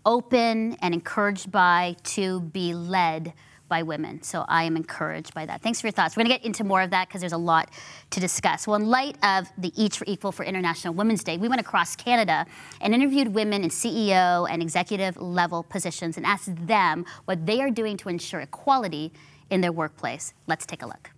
open 0.06 0.76
and 0.82 0.94
encouraged 0.94 1.52
by 1.52 1.96
to 2.04 2.42
be 2.42 2.74
led 2.76 3.34
by 3.68 3.82
women. 3.82 4.22
So 4.22 4.46
I 4.48 4.64
am 4.64 4.76
encouraged 4.76 5.34
by 5.34 5.46
that. 5.48 5.62
Thanks 5.62 5.82
for 5.82 5.88
your 5.88 5.92
thoughts. 5.92 6.16
We're 6.16 6.24
going 6.24 6.36
to 6.36 6.38
get 6.38 6.46
into 6.46 6.64
more 6.64 6.82
of 6.82 6.92
that 6.92 7.08
because 7.08 7.22
there's 7.22 7.34
a 7.34 7.38
lot 7.38 7.72
to 8.12 8.20
discuss. 8.20 8.68
Well, 8.68 8.76
in 8.76 8.88
light 8.88 9.18
of 9.24 9.48
the 9.58 9.72
Each 9.76 9.98
for 9.98 10.06
Equal 10.08 10.32
for 10.32 10.44
International 10.44 10.94
Women's 10.94 11.24
Day, 11.24 11.38
we 11.38 11.48
went 11.48 11.62
across 11.62 11.96
Canada 11.96 12.46
and 12.82 12.94
interviewed 12.94 13.30
women 13.30 13.64
in 13.64 13.70
CEO 13.70 14.48
and 14.50 14.62
executive 14.62 15.18
level 15.18 15.64
positions 15.64 16.18
and 16.18 16.26
asked 16.26 16.56
them 16.68 17.06
what 17.26 17.46
they 17.46 17.60
are 17.62 17.72
doing 17.72 17.98
to 17.98 18.10
ensure 18.10 18.42
equality 18.42 19.12
in 19.50 19.62
their 19.62 19.72
workplace. 19.72 20.34
Let's 20.46 20.66
take 20.66 20.84
a 20.84 20.88
look. 20.88 21.15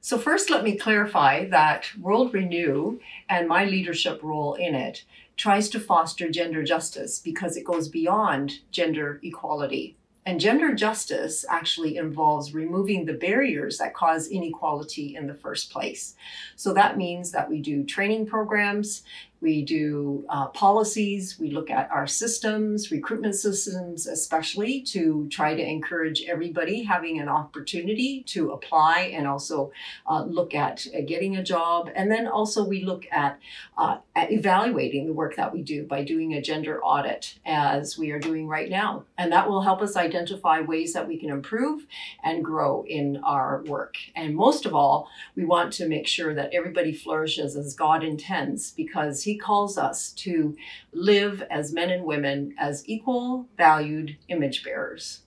So, 0.00 0.16
first, 0.16 0.48
let 0.48 0.64
me 0.64 0.76
clarify 0.76 1.46
that 1.50 1.86
World 2.00 2.32
Renew 2.32 2.98
and 3.28 3.46
my 3.46 3.66
leadership 3.66 4.22
role 4.22 4.54
in 4.54 4.74
it 4.74 5.04
tries 5.36 5.68
to 5.68 5.80
foster 5.80 6.30
gender 6.30 6.64
justice 6.64 7.18
because 7.18 7.56
it 7.56 7.64
goes 7.64 7.88
beyond 7.88 8.60
gender 8.70 9.20
equality. 9.22 9.98
And 10.24 10.40
gender 10.40 10.74
justice 10.74 11.44
actually 11.48 11.96
involves 11.96 12.52
removing 12.52 13.04
the 13.04 13.14
barriers 13.14 13.78
that 13.78 13.94
cause 13.94 14.28
inequality 14.28 15.16
in 15.16 15.26
the 15.26 15.32
first 15.32 15.70
place. 15.70 16.16
So 16.54 16.74
that 16.74 16.98
means 16.98 17.30
that 17.32 17.48
we 17.48 17.62
do 17.62 17.82
training 17.82 18.26
programs, 18.26 19.04
we 19.40 19.64
do 19.64 20.24
uh, 20.28 20.48
policies, 20.48 21.38
we 21.38 21.50
look 21.50 21.70
at 21.70 21.90
our 21.92 22.06
systems, 22.06 22.90
recruitment 22.90 23.36
systems, 23.36 24.06
especially 24.06 24.80
to 24.80 25.28
try 25.30 25.54
to 25.54 25.62
encourage 25.62 26.24
everybody 26.26 26.82
having 26.82 27.20
an 27.20 27.28
opportunity 27.28 28.24
to 28.24 28.50
apply 28.50 29.12
and 29.14 29.28
also 29.28 29.70
uh, 30.08 30.24
look 30.24 30.54
at 30.54 30.86
uh, 30.92 31.02
getting 31.06 31.36
a 31.36 31.42
job. 31.42 31.88
And 31.94 32.10
then 32.10 32.26
also 32.26 32.64
we 32.64 32.84
look 32.84 33.06
at, 33.12 33.38
uh, 33.76 33.98
at 34.16 34.32
evaluating 34.32 35.06
the 35.06 35.12
work 35.12 35.36
that 35.36 35.52
we 35.52 35.62
do 35.62 35.84
by 35.84 36.02
doing 36.02 36.34
a 36.34 36.42
gender 36.42 36.82
audit, 36.82 37.38
as 37.46 37.96
we 37.96 38.10
are 38.10 38.18
doing 38.18 38.48
right 38.48 38.68
now. 38.68 39.04
And 39.16 39.30
that 39.32 39.48
will 39.48 39.62
help 39.62 39.82
us 39.82 39.96
identify 39.96 40.60
ways 40.60 40.92
that 40.94 41.06
we 41.06 41.16
can 41.16 41.30
improve 41.30 41.86
and 42.24 42.44
grow 42.44 42.84
in 42.88 43.18
our 43.24 43.62
work. 43.66 43.96
And 44.16 44.34
most 44.34 44.66
of 44.66 44.74
all, 44.74 45.08
we 45.36 45.44
want 45.44 45.72
to 45.74 45.88
make 45.88 46.08
sure 46.08 46.34
that 46.34 46.52
everybody 46.52 46.92
flourishes 46.92 47.54
as 47.54 47.74
God 47.74 48.02
intends 48.02 48.72
because 48.72 49.27
he 49.28 49.36
calls 49.36 49.76
us 49.76 50.10
to 50.12 50.56
live 50.90 51.42
as 51.50 51.70
men 51.70 51.90
and 51.90 52.02
women 52.02 52.54
as 52.58 52.82
equal, 52.88 53.46
valued 53.58 54.16
image 54.28 54.64
bearers. 54.64 55.20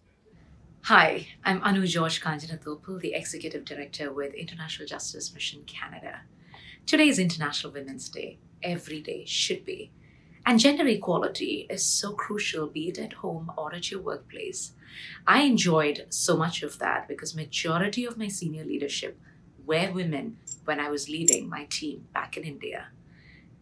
Hi, 0.85 1.27
I'm 1.45 1.61
Anu 1.61 1.85
George 1.85 2.19
Kanjanathopul, 2.19 2.99
the 2.99 3.13
Executive 3.13 3.63
Director 3.63 4.11
with 4.11 4.33
International 4.33 4.87
Justice 4.87 5.31
Mission 5.35 5.61
Canada. 5.67 6.21
Today 6.87 7.09
is 7.09 7.19
International 7.19 7.71
Women's 7.71 8.09
Day. 8.09 8.39
Every 8.63 9.01
day 9.01 9.23
should 9.25 9.63
be. 9.65 9.91
And 10.47 10.59
gender 10.59 10.87
equality 10.87 11.67
is 11.69 11.85
so 11.85 12.13
crucial, 12.13 12.65
be 12.65 12.87
it 12.87 12.97
at 12.97 13.13
home 13.13 13.51
or 13.55 13.71
at 13.71 13.91
your 13.91 14.01
workplace. 14.01 14.73
I 15.27 15.43
enjoyed 15.43 16.07
so 16.09 16.35
much 16.35 16.63
of 16.63 16.79
that 16.79 17.07
because 17.07 17.35
majority 17.35 18.05
of 18.05 18.17
my 18.17 18.29
senior 18.29 18.65
leadership 18.65 19.19
were 19.63 19.91
women 19.93 20.37
when 20.65 20.79
I 20.79 20.89
was 20.89 21.07
leading 21.07 21.47
my 21.47 21.65
team 21.65 22.07
back 22.11 22.35
in 22.35 22.43
India 22.43 22.87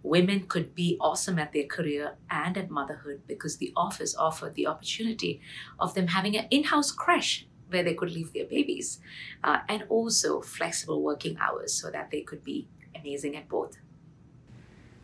women 0.04 0.46
could 0.48 0.74
be 0.76 0.98
awesome 1.00 1.38
at 1.40 1.52
their 1.54 1.66
career 1.66 2.16
and 2.30 2.58
at 2.58 2.70
motherhood 2.70 3.22
because 3.28 3.58
the 3.58 3.74
office 3.76 4.16
offered 4.16 4.56
the 4.56 4.68
opportunity 4.68 5.42
of 5.80 5.94
them 5.94 6.08
having 6.08 6.38
an 6.38 6.48
in 6.50 6.64
house 6.66 6.96
crèche 6.96 7.46
where 7.70 7.84
they 7.84 7.94
could 7.94 8.12
leave 8.12 8.34
their 8.34 8.46
babies 8.46 9.00
uh, 9.44 9.60
and 9.68 9.84
also 9.90 10.42
flexible 10.42 11.02
working 11.02 11.38
hours 11.40 11.74
so 11.74 11.92
that 11.92 12.10
they 12.12 12.22
could 12.22 12.44
be 12.44 12.68
amazing 12.96 13.36
at 13.36 13.48
both. 13.48 13.78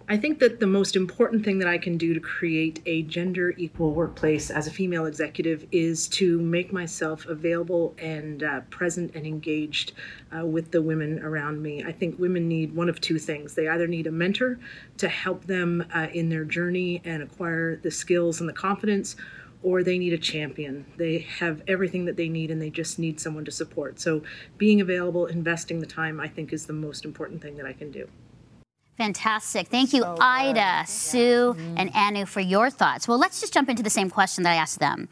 I 0.07 0.17
think 0.17 0.38
that 0.38 0.59
the 0.59 0.67
most 0.67 0.95
important 0.95 1.43
thing 1.43 1.57
that 1.57 1.67
I 1.67 1.79
can 1.79 1.97
do 1.97 2.13
to 2.13 2.19
create 2.19 2.79
a 2.85 3.01
gender 3.01 3.55
equal 3.57 3.91
workplace 3.91 4.51
as 4.51 4.67
a 4.67 4.71
female 4.71 5.07
executive 5.07 5.65
is 5.71 6.07
to 6.09 6.39
make 6.39 6.71
myself 6.71 7.25
available 7.25 7.95
and 7.97 8.43
uh, 8.43 8.62
present 8.69 9.15
and 9.15 9.25
engaged 9.25 9.93
uh, 10.31 10.45
with 10.45 10.69
the 10.69 10.79
women 10.79 11.17
around 11.24 11.59
me. 11.59 11.83
I 11.83 11.91
think 11.91 12.19
women 12.19 12.47
need 12.47 12.75
one 12.75 12.88
of 12.88 13.01
two 13.01 13.17
things. 13.17 13.55
They 13.55 13.67
either 13.67 13.88
need 13.88 14.05
a 14.05 14.12
mentor 14.12 14.59
to 14.97 15.09
help 15.09 15.45
them 15.45 15.83
uh, 15.91 16.07
in 16.13 16.29
their 16.29 16.45
journey 16.45 17.01
and 17.03 17.24
acquire 17.24 17.75
the 17.77 17.89
skills 17.89 18.39
and 18.39 18.47
the 18.47 18.53
confidence, 18.53 19.15
or 19.63 19.81
they 19.81 19.97
need 19.97 20.13
a 20.13 20.19
champion. 20.19 20.85
They 20.97 21.25
have 21.39 21.63
everything 21.67 22.05
that 22.05 22.15
they 22.15 22.29
need 22.29 22.51
and 22.51 22.62
they 22.62 22.69
just 22.69 23.00
need 23.00 23.19
someone 23.19 23.45
to 23.45 23.51
support. 23.51 24.00
So, 24.00 24.21
being 24.59 24.81
available, 24.81 25.25
investing 25.25 25.79
the 25.79 25.88
time, 25.88 26.19
I 26.19 26.27
think 26.27 26.53
is 26.53 26.67
the 26.67 26.74
most 26.74 27.05
important 27.05 27.41
thing 27.41 27.57
that 27.57 27.65
I 27.65 27.74
can 27.74 27.89
do. 27.89 28.07
Fantastic. 28.97 29.67
Thank 29.67 29.93
you, 29.93 30.01
so 30.01 30.17
Ida, 30.19 30.57
yeah. 30.57 30.83
Sue, 30.85 31.55
mm. 31.57 31.73
and 31.77 31.91
Anu 31.93 32.25
for 32.25 32.39
your 32.39 32.69
thoughts. 32.69 33.07
Well, 33.07 33.17
let's 33.17 33.41
just 33.41 33.53
jump 33.53 33.69
into 33.69 33.83
the 33.83 33.89
same 33.89 34.09
question 34.09 34.43
that 34.45 34.51
I 34.51 34.55
asked 34.55 34.79
them. 34.79 35.09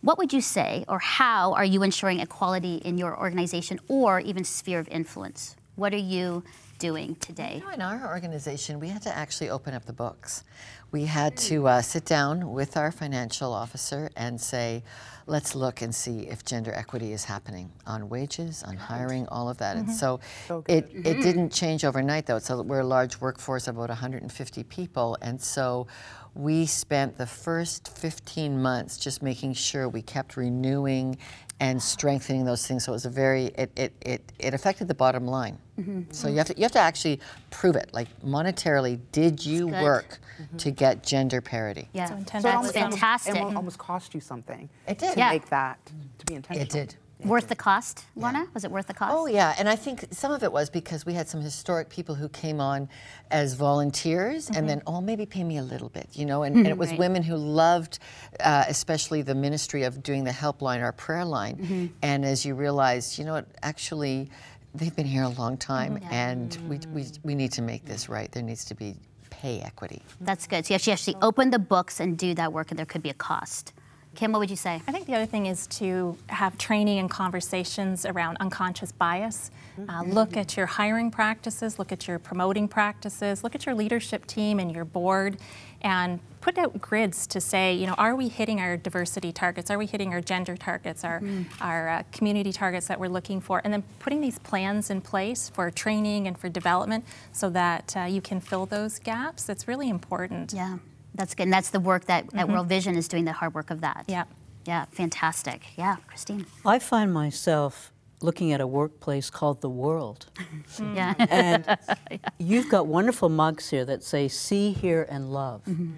What 0.00 0.18
would 0.18 0.32
you 0.32 0.40
say, 0.40 0.84
or 0.88 0.98
how 0.98 1.52
are 1.54 1.64
you 1.64 1.82
ensuring 1.82 2.20
equality 2.20 2.76
in 2.76 2.98
your 2.98 3.18
organization 3.18 3.80
or 3.88 4.20
even 4.20 4.44
sphere 4.44 4.78
of 4.78 4.88
influence? 4.88 5.56
What 5.76 5.94
are 5.94 5.98
you 5.98 6.42
doing 6.78 7.16
today? 7.16 7.56
You 7.56 7.66
know, 7.66 7.72
in 7.72 7.82
our 7.82 8.08
organization, 8.08 8.80
we 8.80 8.88
had 8.88 9.02
to 9.02 9.16
actually 9.16 9.50
open 9.50 9.74
up 9.74 9.84
the 9.84 9.92
books. 9.92 10.44
We 10.92 11.04
had 11.04 11.36
to 11.38 11.66
uh, 11.68 11.82
sit 11.82 12.04
down 12.04 12.52
with 12.52 12.76
our 12.76 12.92
financial 12.92 13.52
officer 13.52 14.10
and 14.16 14.40
say, 14.40 14.82
let's 15.26 15.54
look 15.54 15.82
and 15.82 15.94
see 15.94 16.28
if 16.28 16.44
gender 16.44 16.72
equity 16.72 17.12
is 17.12 17.24
happening 17.24 17.70
on 17.86 18.08
wages, 18.08 18.62
on 18.62 18.76
hiring, 18.76 19.26
all 19.28 19.48
of 19.48 19.58
that. 19.58 19.76
Mm-hmm. 19.76 19.88
And 19.88 19.96
so, 19.96 20.20
so 20.46 20.64
it, 20.68 20.88
mm-hmm. 20.88 21.06
it 21.06 21.22
didn't 21.22 21.50
change 21.50 21.84
overnight, 21.84 22.26
though. 22.26 22.38
So 22.38 22.62
we're 22.62 22.80
a 22.80 22.86
large 22.86 23.20
workforce 23.20 23.66
of 23.66 23.76
about 23.76 23.88
150 23.88 24.62
people. 24.64 25.18
And 25.20 25.40
so 25.40 25.88
we 26.36 26.66
spent 26.66 27.16
the 27.16 27.26
first 27.26 27.96
15 27.96 28.60
months 28.60 28.98
just 28.98 29.22
making 29.22 29.54
sure 29.54 29.88
we 29.88 30.02
kept 30.02 30.36
renewing 30.36 31.16
and 31.60 31.82
strengthening 31.82 32.44
those 32.44 32.66
things. 32.66 32.84
So 32.84 32.92
it 32.92 32.96
was 32.96 33.06
a 33.06 33.10
very 33.10 33.46
it 33.46 33.70
it 33.76 33.92
it, 34.02 34.32
it 34.38 34.54
affected 34.54 34.88
the 34.88 34.94
bottom 34.94 35.26
line. 35.26 35.58
Mm-hmm. 35.80 36.02
So 36.10 36.28
you 36.28 36.36
have 36.36 36.48
to 36.48 36.56
you 36.56 36.62
have 36.62 36.72
to 36.72 36.78
actually 36.78 37.20
prove 37.50 37.76
it. 37.76 37.90
Like 37.94 38.08
monetarily, 38.20 39.00
did 39.12 39.44
you 39.44 39.68
work 39.68 40.18
mm-hmm. 40.40 40.56
to 40.58 40.70
get 40.70 41.02
gender 41.02 41.40
parity? 41.40 41.88
Yeah, 41.94 42.06
so, 42.06 42.24
so 42.32 42.40
that's 42.40 42.72
fantastic. 42.72 43.36
It 43.36 43.40
almost 43.40 43.78
cost 43.78 44.14
you 44.14 44.20
something. 44.20 44.68
It 44.86 44.98
did 44.98 45.14
to 45.14 45.18
yeah. 45.18 45.30
make 45.30 45.48
that 45.48 45.78
to 46.18 46.26
be 46.26 46.34
intentional. 46.34 46.66
It 46.66 46.70
did. 46.70 46.96
Worth 47.26 47.48
the 47.48 47.56
cost, 47.56 48.04
Lorna? 48.14 48.40
Yeah. 48.40 48.46
Was 48.54 48.64
it 48.64 48.70
worth 48.70 48.86
the 48.86 48.94
cost? 48.94 49.12
Oh 49.14 49.26
yeah, 49.26 49.54
and 49.58 49.68
I 49.68 49.76
think 49.76 50.06
some 50.10 50.32
of 50.32 50.42
it 50.42 50.52
was 50.52 50.70
because 50.70 51.04
we 51.04 51.12
had 51.12 51.28
some 51.28 51.40
historic 51.40 51.88
people 51.88 52.14
who 52.14 52.28
came 52.28 52.60
on 52.60 52.88
as 53.30 53.54
volunteers, 53.54 54.46
mm-hmm. 54.46 54.56
and 54.56 54.68
then 54.68 54.82
oh 54.86 55.00
maybe 55.00 55.26
pay 55.26 55.42
me 55.44 55.58
a 55.58 55.62
little 55.62 55.88
bit, 55.88 56.08
you 56.12 56.24
know, 56.24 56.44
and, 56.44 56.56
and 56.56 56.66
it 56.66 56.78
was 56.78 56.90
right. 56.90 56.98
women 56.98 57.22
who 57.22 57.36
loved, 57.36 57.98
uh, 58.40 58.64
especially 58.68 59.22
the 59.22 59.34
ministry 59.34 59.82
of 59.82 60.02
doing 60.02 60.24
the 60.24 60.30
helpline, 60.30 60.82
our 60.82 60.92
prayer 60.92 61.24
line, 61.24 61.56
mm-hmm. 61.56 61.86
and 62.02 62.24
as 62.24 62.46
you 62.46 62.54
realize, 62.54 63.18
you 63.18 63.24
know 63.24 63.32
what, 63.32 63.46
actually, 63.62 64.30
they've 64.74 64.94
been 64.94 65.06
here 65.06 65.24
a 65.24 65.28
long 65.30 65.56
time, 65.56 65.98
yeah. 66.00 66.08
and 66.10 66.58
we, 66.68 66.78
we 66.92 67.06
we 67.24 67.34
need 67.34 67.52
to 67.52 67.62
make 67.62 67.84
this 67.84 68.08
right. 68.08 68.30
There 68.30 68.42
needs 68.42 68.64
to 68.66 68.74
be 68.74 68.96
pay 69.30 69.60
equity. 69.60 70.02
That's 70.20 70.46
good. 70.46 70.64
So 70.66 70.74
you 70.74 70.92
actually 70.92 71.16
open 71.20 71.50
the 71.50 71.58
books 71.58 72.00
and 72.00 72.16
do 72.16 72.34
that 72.34 72.52
work, 72.52 72.70
and 72.70 72.78
there 72.78 72.86
could 72.86 73.02
be 73.02 73.10
a 73.10 73.14
cost. 73.14 73.72
Kim, 74.16 74.32
what 74.32 74.38
would 74.38 74.50
you 74.50 74.56
say? 74.56 74.80
I 74.88 74.92
think 74.92 75.06
the 75.06 75.14
other 75.14 75.26
thing 75.26 75.46
is 75.46 75.66
to 75.68 76.16
have 76.28 76.56
training 76.56 76.98
and 76.98 77.10
conversations 77.10 78.06
around 78.06 78.38
unconscious 78.38 78.90
bias. 78.90 79.50
Uh, 79.78 79.82
mm-hmm. 79.82 80.12
look 80.12 80.38
at 80.38 80.56
your 80.56 80.64
hiring 80.64 81.10
practices, 81.10 81.78
look 81.78 81.92
at 81.92 82.08
your 82.08 82.18
promoting 82.18 82.66
practices, 82.66 83.44
look 83.44 83.54
at 83.54 83.66
your 83.66 83.74
leadership 83.74 84.26
team 84.26 84.58
and 84.58 84.72
your 84.72 84.86
board, 84.86 85.36
and 85.82 86.18
put 86.40 86.56
out 86.56 86.80
grids 86.80 87.26
to 87.26 87.40
say, 87.40 87.74
you 87.74 87.86
know, 87.86 87.94
are 87.98 88.16
we 88.16 88.28
hitting 88.28 88.58
our 88.58 88.78
diversity 88.78 89.32
targets? 89.32 89.70
Are 89.70 89.76
we 89.76 89.84
hitting 89.84 90.14
our 90.14 90.22
gender 90.22 90.56
targets, 90.56 91.04
our, 91.04 91.20
mm. 91.20 91.44
our 91.60 91.88
uh, 91.88 92.02
community 92.10 92.52
targets 92.52 92.86
that 92.86 92.98
we're 92.98 93.08
looking 93.08 93.40
for? 93.40 93.60
And 93.64 93.72
then 93.72 93.82
putting 93.98 94.22
these 94.22 94.38
plans 94.38 94.88
in 94.88 95.02
place 95.02 95.50
for 95.50 95.70
training 95.70 96.26
and 96.26 96.38
for 96.38 96.48
development 96.48 97.04
so 97.32 97.50
that 97.50 97.94
uh, 97.94 98.00
you 98.04 98.22
can 98.22 98.40
fill 98.40 98.64
those 98.64 98.98
gaps. 98.98 99.50
It's 99.50 99.68
really 99.68 99.90
important. 99.90 100.54
Yeah. 100.54 100.78
That's 101.16 101.34
good. 101.34 101.44
And 101.44 101.52
that's 101.52 101.70
the 101.70 101.80
work 101.80 102.04
that, 102.06 102.26
mm-hmm. 102.26 102.52
World 102.52 102.68
Vision 102.68 102.96
is 102.96 103.08
doing 103.08 103.24
the 103.24 103.32
hard 103.32 103.54
work 103.54 103.70
of 103.70 103.80
that. 103.80 104.04
Yeah. 104.06 104.24
Yeah, 104.66 104.86
fantastic. 104.90 105.62
Yeah, 105.76 105.96
Christine. 106.08 106.46
I 106.64 106.78
find 106.80 107.12
myself 107.12 107.92
looking 108.20 108.52
at 108.52 108.60
a 108.60 108.66
workplace 108.66 109.30
called 109.30 109.60
the 109.60 109.70
world. 109.70 110.26
Mm-hmm. 110.76 110.96
yeah. 110.96 111.14
And 111.30 111.64
yeah. 112.10 112.18
you've 112.38 112.68
got 112.68 112.86
wonderful 112.86 113.28
mugs 113.28 113.70
here 113.70 113.84
that 113.84 114.02
say 114.02 114.28
see, 114.28 114.72
hear, 114.72 115.06
and 115.08 115.32
love. 115.32 115.62
Mm-hmm. 115.64 115.94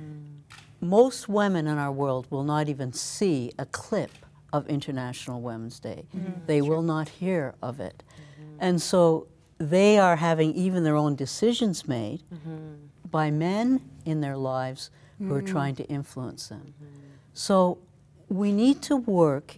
Most 0.81 1.29
women 1.29 1.67
in 1.67 1.79
our 1.79 1.91
world 1.91 2.27
will 2.31 2.45
not 2.45 2.69
even 2.69 2.93
see 2.93 3.51
a 3.59 3.67
clip 3.67 4.13
of 4.53 4.69
International 4.69 5.41
Women's 5.41 5.81
Day. 5.81 6.07
Mm-hmm. 6.15 6.47
They 6.47 6.61
will 6.63 6.83
not 6.83 7.09
hear 7.09 7.55
of 7.61 7.81
it. 7.81 8.03
Mm-hmm. 8.07 8.59
And 8.61 8.83
so 8.83 9.27
they 9.59 9.99
are 9.99 10.17
having 10.17 10.55
even 10.55 10.85
their 10.85 10.97
own 10.97 11.17
decisions 11.17 11.89
made 11.89 12.23
mm-hmm. 12.33 12.75
by 13.11 13.31
men 13.31 13.81
in 14.05 14.21
their 14.21 14.37
lives 14.37 14.91
who 15.19 15.35
are 15.35 15.43
trying 15.43 15.75
to 15.77 15.85
influence 15.85 16.49
them. 16.49 16.75
So 17.33 17.79
we 18.29 18.53
need 18.53 18.83
to 18.83 18.97
work 18.97 19.57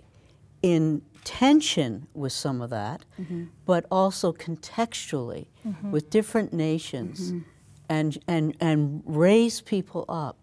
in 0.62 1.02
tension 1.25 2.07
with 2.14 2.33
some 2.33 2.61
of 2.61 2.71
that, 2.71 3.05
mm-hmm. 3.21 3.45
but 3.67 3.87
also 3.90 4.33
contextually 4.33 5.47
mm-hmm. 5.67 5.90
with 5.90 6.11
different 6.11 6.52
nations 6.52 7.33
mm-hmm. 7.33 7.40
and, 7.88 8.19
and, 8.26 8.57
and 8.61 9.02
raise 9.05 9.61
people 9.61 10.05
up 10.09 10.37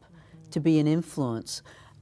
to 0.52 0.60
be 0.60 0.80
an 0.80 0.88
influence. 0.88 1.62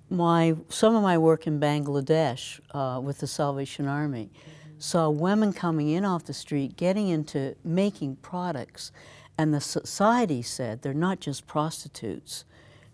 My, 0.10 0.55
some 0.69 0.95
of 0.95 1.01
my 1.01 1.17
work 1.17 1.48
in 1.48 1.60
Bangladesh 1.60 2.60
uh, 2.72 3.00
with 3.00 3.19
the 3.19 3.27
Salvation 3.27 3.88
Army 3.88 4.29
saw 4.77 5.10
women 5.10 5.53
coming 5.53 5.89
in 5.89 6.05
off 6.05 6.25
the 6.25 6.34
street, 6.34 6.75
getting 6.75 7.07
into 7.07 7.55
making 7.63 8.17
products, 8.17 8.91
and 9.38 9.53
the 9.53 9.62
society 9.62 10.41
said 10.41 10.81
they're 10.81 10.93
not 10.93 11.19
just 11.19 11.48
prostitutes 11.48 12.45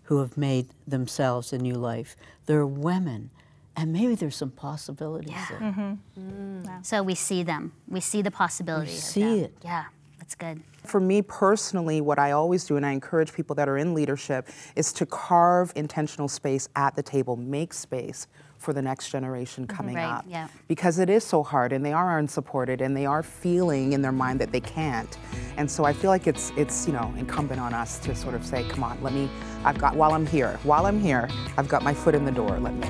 who 0.04 0.18
have 0.18 0.36
made 0.36 0.68
themselves 0.86 1.52
a 1.52 1.58
new 1.58 1.74
life. 1.74 2.16
They're 2.46 2.66
women 2.66 3.30
and 3.76 3.92
maybe 3.92 4.14
there's 4.14 4.36
some 4.36 4.50
possibilities 4.50 5.34
there. 5.48 5.58
Mm-hmm. 5.58 6.64
Mm. 6.66 6.86
So 6.86 7.02
we 7.02 7.14
see 7.14 7.42
them. 7.42 7.72
We 7.88 8.00
see 8.00 8.22
the 8.22 8.30
possibility. 8.30 8.92
of 8.92 8.98
see 8.98 9.20
them. 9.22 9.44
it. 9.44 9.54
Yeah, 9.64 9.84
that's 10.18 10.34
good. 10.34 10.62
For 10.84 11.00
me 11.00 11.22
personally, 11.22 12.00
what 12.00 12.18
I 12.18 12.32
always 12.32 12.64
do, 12.64 12.76
and 12.76 12.84
I 12.84 12.90
encourage 12.90 13.32
people 13.32 13.54
that 13.56 13.68
are 13.68 13.78
in 13.78 13.94
leadership, 13.94 14.48
is 14.76 14.92
to 14.94 15.06
carve 15.06 15.72
intentional 15.76 16.28
space 16.28 16.68
at 16.76 16.96
the 16.96 17.02
table, 17.02 17.36
make 17.36 17.72
space 17.72 18.26
for 18.62 18.72
the 18.72 18.80
next 18.80 19.10
generation 19.10 19.66
mm-hmm, 19.66 19.76
coming 19.76 19.96
Right, 19.96 20.04
up. 20.18 20.24
yeah. 20.28 20.48
Because 20.68 20.98
it 20.98 21.10
is 21.10 21.24
so 21.24 21.42
hard, 21.42 21.72
and 21.72 21.84
they 21.84 21.92
are 21.92 22.18
unsupported, 22.18 22.80
and 22.80 22.96
they 22.96 23.04
are 23.06 23.22
feeling 23.22 23.92
in 23.92 24.00
their 24.02 24.12
mind 24.12 24.40
that 24.40 24.52
they 24.52 24.60
can't. 24.60 25.18
And 25.56 25.70
so 25.70 25.84
I 25.84 25.92
feel 25.92 26.10
like 26.10 26.26
it's 26.26 26.50
it's 26.56 26.86
you 26.86 26.92
know 26.92 27.12
incumbent 27.18 27.60
on 27.60 27.74
us 27.74 27.98
to 28.00 28.14
sort 28.14 28.34
of 28.34 28.46
say, 28.46 28.64
come 28.68 28.84
on, 28.84 29.02
let 29.02 29.12
me. 29.12 29.28
I've 29.64 29.78
got 29.78 29.94
while 29.96 30.12
I'm 30.12 30.26
here, 30.26 30.58
while 30.62 30.86
I'm 30.86 31.00
here, 31.00 31.28
I've 31.58 31.68
got 31.68 31.82
my 31.82 31.94
foot 31.94 32.14
in 32.14 32.24
the 32.24 32.32
door. 32.32 32.58
Let 32.58 32.74
me 32.74 32.88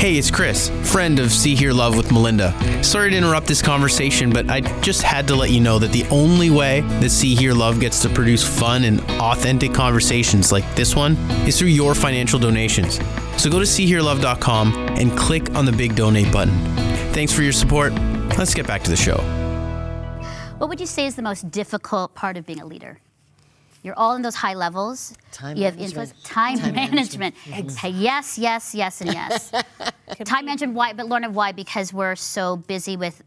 Hey, 0.00 0.16
it's 0.16 0.30
Chris, 0.30 0.70
friend 0.90 1.18
of 1.18 1.30
See 1.30 1.54
Hear 1.54 1.74
Love 1.74 1.94
with 1.94 2.10
Melinda. 2.10 2.54
Sorry 2.82 3.10
to 3.10 3.16
interrupt 3.16 3.46
this 3.46 3.60
conversation, 3.60 4.30
but 4.30 4.48
I 4.48 4.62
just 4.80 5.02
had 5.02 5.28
to 5.28 5.36
let 5.36 5.50
you 5.50 5.60
know 5.60 5.78
that 5.78 5.92
the 5.92 6.06
only 6.06 6.48
way 6.48 6.80
that 6.80 7.10
See 7.10 7.34
Hear 7.34 7.52
Love 7.52 7.80
gets 7.80 8.00
to 8.00 8.08
produce 8.08 8.42
fun 8.42 8.84
and 8.84 9.02
authentic 9.20 9.74
conversations 9.74 10.52
like 10.52 10.64
this 10.74 10.96
one 10.96 11.16
is 11.46 11.58
through 11.58 11.68
your 11.68 11.94
financial 11.94 12.38
donations. 12.38 12.98
So 13.36 13.50
go 13.50 13.58
to 13.58 13.66
SeeHearLove.com 13.66 14.74
and 14.98 15.14
click 15.18 15.54
on 15.54 15.66
the 15.66 15.72
big 15.72 15.96
donate 15.96 16.32
button. 16.32 16.58
Thanks 17.12 17.30
for 17.30 17.42
your 17.42 17.52
support. 17.52 17.92
Let's 18.38 18.54
get 18.54 18.66
back 18.66 18.82
to 18.84 18.90
the 18.90 18.96
show. 18.96 19.18
What 20.56 20.70
would 20.70 20.80
you 20.80 20.86
say 20.86 21.04
is 21.04 21.16
the 21.16 21.20
most 21.20 21.50
difficult 21.50 22.14
part 22.14 22.38
of 22.38 22.46
being 22.46 22.62
a 22.62 22.66
leader? 22.66 23.02
You're 23.82 23.98
all 23.98 24.14
in 24.14 24.22
those 24.22 24.34
high 24.34 24.54
levels. 24.54 25.14
Time 25.32 25.56
you 25.56 25.64
have 25.64 25.76
management. 25.76 26.08
influence. 26.10 26.22
Time, 26.22 26.58
Time 26.58 26.74
management. 26.74 27.34
Hey, 27.36 27.90
yes, 27.90 28.38
yes, 28.38 28.74
yes, 28.74 29.00
and 29.00 29.12
yes. 29.12 29.50
time 30.24 30.44
management. 30.44 30.74
Why? 30.74 30.92
But 30.92 31.06
Lorna, 31.08 31.30
why? 31.30 31.52
Because 31.52 31.92
we're 31.92 32.16
so 32.16 32.56
busy 32.56 32.96
with 32.96 33.22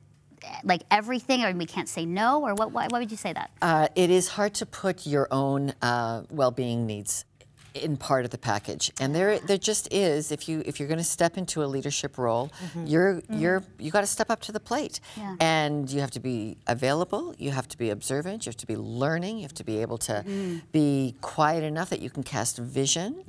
like 0.64 0.84
everything, 0.92 1.44
or 1.44 1.52
we 1.54 1.66
can't 1.66 1.90
say 1.90 2.06
no, 2.06 2.44
or 2.44 2.54
what? 2.54 2.72
Why, 2.72 2.88
why 2.90 3.00
would 3.00 3.12
you 3.12 3.18
say 3.18 3.34
that? 3.34 3.52
Uh, 3.62 3.88
it 3.96 4.10
is 4.10 4.28
hard 4.28 4.54
to 4.56 4.66
put 4.66 5.08
your 5.08 5.28
own 5.32 5.74
uh, 5.82 6.24
well-being 6.30 6.86
needs 6.86 7.26
in 7.74 7.98
part 7.98 8.24
of 8.26 8.32
the 8.32 8.38
package, 8.38 8.92
and 9.00 9.16
there 9.16 9.40
there 9.40 9.58
just 9.58 9.92
is. 9.92 10.32
If 10.32 10.48
you 10.48 10.62
if 10.66 10.80
you're 10.80 10.88
going 10.88 11.00
to 11.00 11.04
step 11.04 11.38
into 11.38 11.64
a 11.64 11.66
leadership 11.66 12.18
role, 12.18 12.52
you're 12.86 13.22
you're 13.30 13.64
you 13.80 13.90
got 13.92 14.02
to 14.02 14.08
step 14.08 14.30
up 14.30 14.42
to 14.42 14.52
the 14.52 14.60
plate, 14.60 15.00
Yeah. 15.18 15.36
and 15.40 15.90
you 15.90 16.00
have 16.02 16.12
to 16.12 16.20
be 16.20 16.58
available. 16.68 17.34
You 17.38 17.52
have 17.52 17.68
to 17.70 17.78
be 17.78 17.90
observant. 17.90 18.46
You 18.46 18.50
have 18.52 18.58
to 18.58 18.68
be 18.68 18.76
learning. 18.78 19.38
You 19.38 19.44
have 19.44 19.54
to 19.56 19.64
be 19.64 19.80
able 19.82 19.98
to 20.00 20.24
be 20.72 21.16
quiet 21.22 21.64
enough 21.64 21.90
that 21.90 22.02
you 22.02 22.10
can 22.10 22.24
cast 22.24 22.58
vision, 22.58 23.24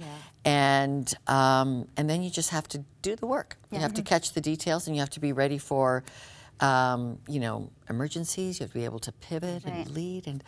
and 0.45 1.13
um, 1.27 1.89
and 1.97 2.09
then 2.11 2.23
you 2.23 2.31
just 2.31 2.51
have 2.51 2.69
to 2.69 2.85
do 3.03 3.17
the 3.17 3.27
work. 3.27 3.57
You 3.71 3.79
have 3.79 3.95
to 3.95 4.03
catch 4.03 4.33
the 4.33 4.41
details, 4.41 4.87
and 4.87 4.95
you 4.97 5.01
have 5.01 5.11
to 5.11 5.21
be 5.21 5.33
ready 5.33 5.59
for. 5.59 6.05
Um, 6.61 7.19
you 7.27 7.41
know, 7.41 7.69
emergencies. 7.91 8.61
You 8.61 8.65
have 8.65 8.71
to 8.73 8.79
be 8.79 8.85
able 8.85 9.01
to 9.01 9.11
pivot 9.11 9.65
Right. 9.65 9.75
and 9.75 9.91
lead, 9.91 10.29
and 10.29 10.45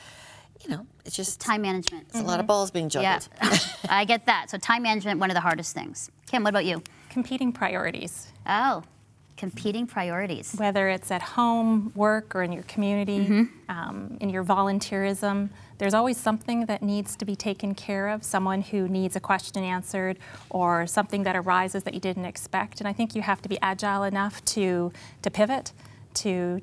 you 0.64 0.70
know, 0.70 0.86
it's 1.04 1.14
just 1.16 1.40
Time 1.40 1.62
management. 1.62 2.06
it's 2.08 2.18
a 2.20 2.22
lot 2.22 2.40
of 2.40 2.46
balls 2.46 2.70
being 2.70 2.88
juggled. 2.88 3.28
Yeah. 3.42 3.58
I 3.88 4.04
get 4.04 4.26
that. 4.26 4.50
So 4.50 4.58
time 4.58 4.82
management, 4.82 5.20
one 5.20 5.30
of 5.30 5.34
the 5.34 5.40
hardest 5.40 5.74
things. 5.74 6.10
Kim, 6.30 6.42
what 6.42 6.50
about 6.50 6.64
you? 6.64 6.82
Competing 7.10 7.52
priorities, 7.52 8.28
Oh, 8.46 8.82
competing 9.36 9.86
priorities. 9.86 10.54
whether 10.56 10.88
it's 10.88 11.10
at 11.10 11.20
home, 11.22 11.92
work, 11.94 12.34
or 12.34 12.42
in 12.42 12.52
your 12.52 12.62
community, 12.64 13.48
um, 13.68 14.16
in 14.20 14.30
your 14.30 14.42
volunteerism, 14.44 15.50
there's 15.78 15.92
always 15.94 16.16
something 16.16 16.64
that 16.66 16.82
needs 16.82 17.16
to 17.16 17.24
be 17.26 17.36
taken 17.36 17.74
care 17.74 18.08
of, 18.08 18.24
someone 18.24 18.62
who 18.62 18.88
needs 18.88 19.14
a 19.14 19.20
question 19.20 19.62
answered, 19.62 20.18
or 20.48 20.86
something 20.86 21.22
that 21.24 21.36
arises 21.36 21.82
that 21.82 21.92
you 21.92 22.00
didn't 22.00 22.24
expect. 22.24 22.80
And 22.80 22.88
I 22.88 22.94
think 22.94 23.14
you 23.14 23.20
have 23.22 23.42
to 23.42 23.48
be 23.48 23.58
agile 23.60 24.04
enough 24.04 24.42
to, 24.46 24.90
to 25.22 25.30
pivot, 25.30 25.72
to 26.14 26.62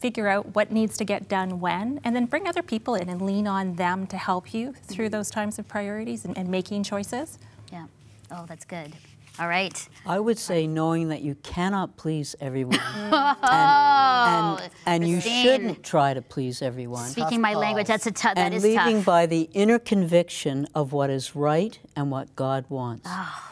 figure 0.00 0.28
out 0.28 0.54
what 0.54 0.72
needs 0.72 0.96
to 0.96 1.04
get 1.04 1.28
done 1.28 1.60
when, 1.60 2.00
and 2.02 2.16
then 2.16 2.24
bring 2.24 2.48
other 2.48 2.62
people 2.62 2.94
in 2.94 3.08
and 3.08 3.20
lean 3.22 3.46
on 3.46 3.76
them 3.76 4.06
to 4.08 4.16
help 4.16 4.52
you 4.54 4.72
through 4.72 5.06
mm-hmm. 5.06 5.12
those 5.12 5.30
times 5.30 5.58
of 5.58 5.68
priorities 5.68 6.24
and, 6.24 6.36
and 6.36 6.48
making 6.48 6.82
choices. 6.82 7.38
Yeah. 7.70 7.86
Oh, 8.30 8.46
that's 8.48 8.64
good. 8.64 8.94
All 9.38 9.48
right. 9.48 9.88
I 10.06 10.18
would 10.18 10.38
say 10.38 10.66
knowing 10.66 11.08
that 11.08 11.22
you 11.22 11.34
cannot 11.36 11.96
please 11.96 12.34
everyone, 12.40 12.78
Oh, 12.82 14.58
and, 14.60 14.62
and, 14.62 14.72
and 14.86 15.08
you 15.08 15.20
shouldn't 15.20 15.82
try 15.82 16.14
to 16.14 16.20
please 16.20 16.62
everyone. 16.62 17.08
Speaking 17.08 17.40
my 17.40 17.54
language, 17.54 17.86
that's 17.86 18.06
a 18.06 18.10
tough. 18.10 18.34
That 18.34 18.46
and 18.46 18.54
is 18.54 18.64
leading 18.64 19.02
by 19.02 19.26
the 19.26 19.48
inner 19.52 19.78
conviction 19.78 20.66
of 20.74 20.92
what 20.92 21.10
is 21.10 21.36
right 21.36 21.78
and 21.96 22.10
what 22.10 22.34
God 22.36 22.64
wants. 22.68 23.06
Ah. 23.06 23.49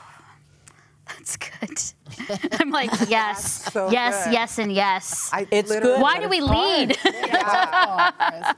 That's 1.28 1.94
good. 2.26 2.50
I'm 2.60 2.70
like, 2.70 2.90
yes, 3.08 3.70
so 3.72 3.90
yes, 3.90 4.24
good. 4.24 4.32
yes, 4.32 4.58
and 4.58 4.72
yes. 4.72 5.30
I 5.32 5.46
It's 5.50 5.70
good. 5.70 6.00
Why 6.00 6.18
do 6.20 6.28
we 6.28 6.40
lead? 6.40 6.96
I, 7.04 8.54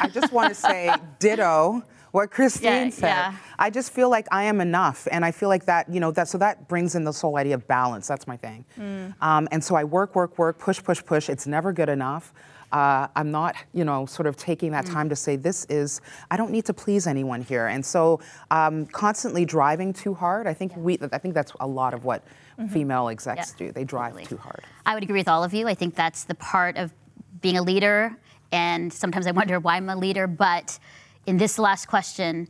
I 0.00 0.08
just 0.08 0.32
want 0.32 0.50
to 0.50 0.54
say 0.54 0.94
ditto 1.18 1.82
what 2.10 2.30
Christine 2.30 2.86
Yeah, 2.86 2.90
said. 2.90 3.06
yeah. 3.06 3.34
I 3.58 3.70
just 3.70 3.92
feel 3.92 4.10
like 4.10 4.26
I 4.30 4.44
am 4.44 4.60
enough, 4.60 5.06
and 5.10 5.24
I 5.24 5.30
feel 5.30 5.48
like 5.48 5.64
that, 5.66 5.88
you 5.92 6.00
know, 6.00 6.10
that 6.12 6.28
so 6.28 6.38
that 6.38 6.68
brings 6.68 6.94
in 6.94 7.04
this 7.04 7.20
whole 7.20 7.36
idea 7.36 7.54
of 7.54 7.66
balance. 7.68 8.06
That's 8.08 8.26
my 8.26 8.36
thing. 8.36 8.64
Mm. 8.78 9.14
Um, 9.22 9.48
and 9.50 9.62
so 9.62 9.74
I 9.74 9.84
work, 9.84 10.14
work, 10.14 10.38
work, 10.38 10.58
push, 10.58 10.82
push, 10.82 11.04
push. 11.04 11.28
It's 11.28 11.46
never 11.46 11.72
good 11.72 11.88
enough. 11.88 12.32
Uh, 12.72 13.08
I'm 13.16 13.30
not, 13.30 13.54
you 13.72 13.84
know, 13.84 14.04
sort 14.06 14.26
of 14.26 14.36
taking 14.36 14.70
Mm. 14.70 14.72
that 14.72 14.86
time 14.86 15.08
to 15.08 15.16
say 15.16 15.36
this 15.36 15.64
is. 15.70 16.00
I 16.30 16.36
don't 16.36 16.50
need 16.50 16.66
to 16.66 16.74
please 16.74 17.06
anyone 17.06 17.40
here, 17.42 17.66
and 17.66 17.84
so 17.84 18.20
um, 18.50 18.86
constantly 18.86 19.44
driving 19.44 19.92
too 19.92 20.14
hard. 20.14 20.46
I 20.46 20.54
think 20.54 20.72
we. 20.76 20.98
I 21.12 21.18
think 21.18 21.34
that's 21.34 21.52
a 21.60 21.66
lot 21.66 21.94
of 21.94 22.04
what 22.04 22.22
female 22.70 23.08
execs 23.08 23.52
Mm-hmm. 23.52 23.62
Yeah, 23.62 23.68
do. 23.68 23.72
They 23.72 23.84
drive 23.84 24.12
totally. 24.12 24.26
too 24.26 24.36
hard. 24.36 24.64
I 24.84 24.94
would 24.94 25.02
agree 25.02 25.20
with 25.20 25.28
all 25.28 25.44
of 25.44 25.54
you. 25.54 25.66
I 25.68 25.74
think 25.74 25.94
that's 25.94 26.24
the 26.24 26.34
part 26.34 26.76
of 26.76 26.92
being 27.40 27.56
a 27.56 27.62
leader, 27.62 28.16
and 28.52 28.92
sometimes 28.92 29.26
I 29.26 29.30
wonder 29.30 29.58
why 29.60 29.76
I'm 29.76 29.88
a 29.88 29.96
leader. 29.96 30.26
But 30.26 30.78
in 31.26 31.38
this 31.38 31.58
last 31.58 31.86
question, 31.86 32.48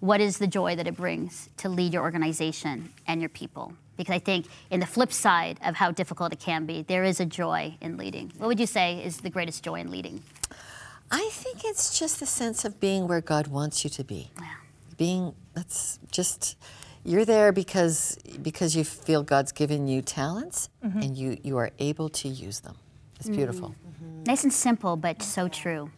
what 0.00 0.20
is 0.20 0.38
the 0.38 0.46
joy 0.46 0.76
that 0.76 0.86
it 0.86 0.96
brings 0.96 1.48
to 1.56 1.68
lead 1.68 1.92
your 1.94 2.02
organization 2.02 2.92
and 3.06 3.20
your 3.20 3.30
people? 3.30 3.72
Because 3.98 4.14
I 4.14 4.18
think 4.18 4.46
in 4.70 4.80
the 4.80 4.86
flip 4.86 5.12
side 5.12 5.58
of 5.62 5.74
how 5.74 5.90
difficult 5.90 6.32
it 6.32 6.38
can 6.40 6.64
be, 6.64 6.82
there 6.82 7.04
is 7.04 7.20
a 7.20 7.26
joy 7.26 7.76
in 7.82 7.98
leading. 7.98 8.32
What 8.38 8.46
would 8.46 8.60
you 8.60 8.66
say 8.66 9.04
is 9.04 9.18
the 9.18 9.28
greatest 9.28 9.62
joy 9.62 9.80
in 9.80 9.90
leading? 9.90 10.22
I 11.10 11.28
think 11.32 11.62
it's 11.64 11.98
just 11.98 12.18
the 12.20 12.26
sense 12.26 12.64
of 12.64 12.80
being 12.80 13.06
where 13.08 13.20
God 13.20 13.48
wants 13.48 13.84
you 13.84 13.90
to 13.90 14.04
be. 14.04 14.30
Yeah. 14.40 14.46
Being 14.96 15.34
that's 15.54 15.98
just 16.10 16.56
you're 17.04 17.24
there 17.24 17.52
because 17.52 18.16
because 18.42 18.74
you 18.76 18.84
feel 18.84 19.22
God's 19.22 19.52
given 19.52 19.88
you 19.88 20.00
talents 20.02 20.68
Mm-hmm. 20.84 21.00
and 21.02 21.16
you 21.16 21.36
you 21.42 21.56
are 21.58 21.70
able 21.78 22.08
to 22.08 22.28
use 22.28 22.60
them. 22.60 22.76
It's 23.20 23.28
beautiful. 23.28 23.74
Nice 24.26 24.44
and 24.44 24.52
simple, 24.52 24.96
but 24.96 25.22
so 25.22 25.48
true. 25.48 25.90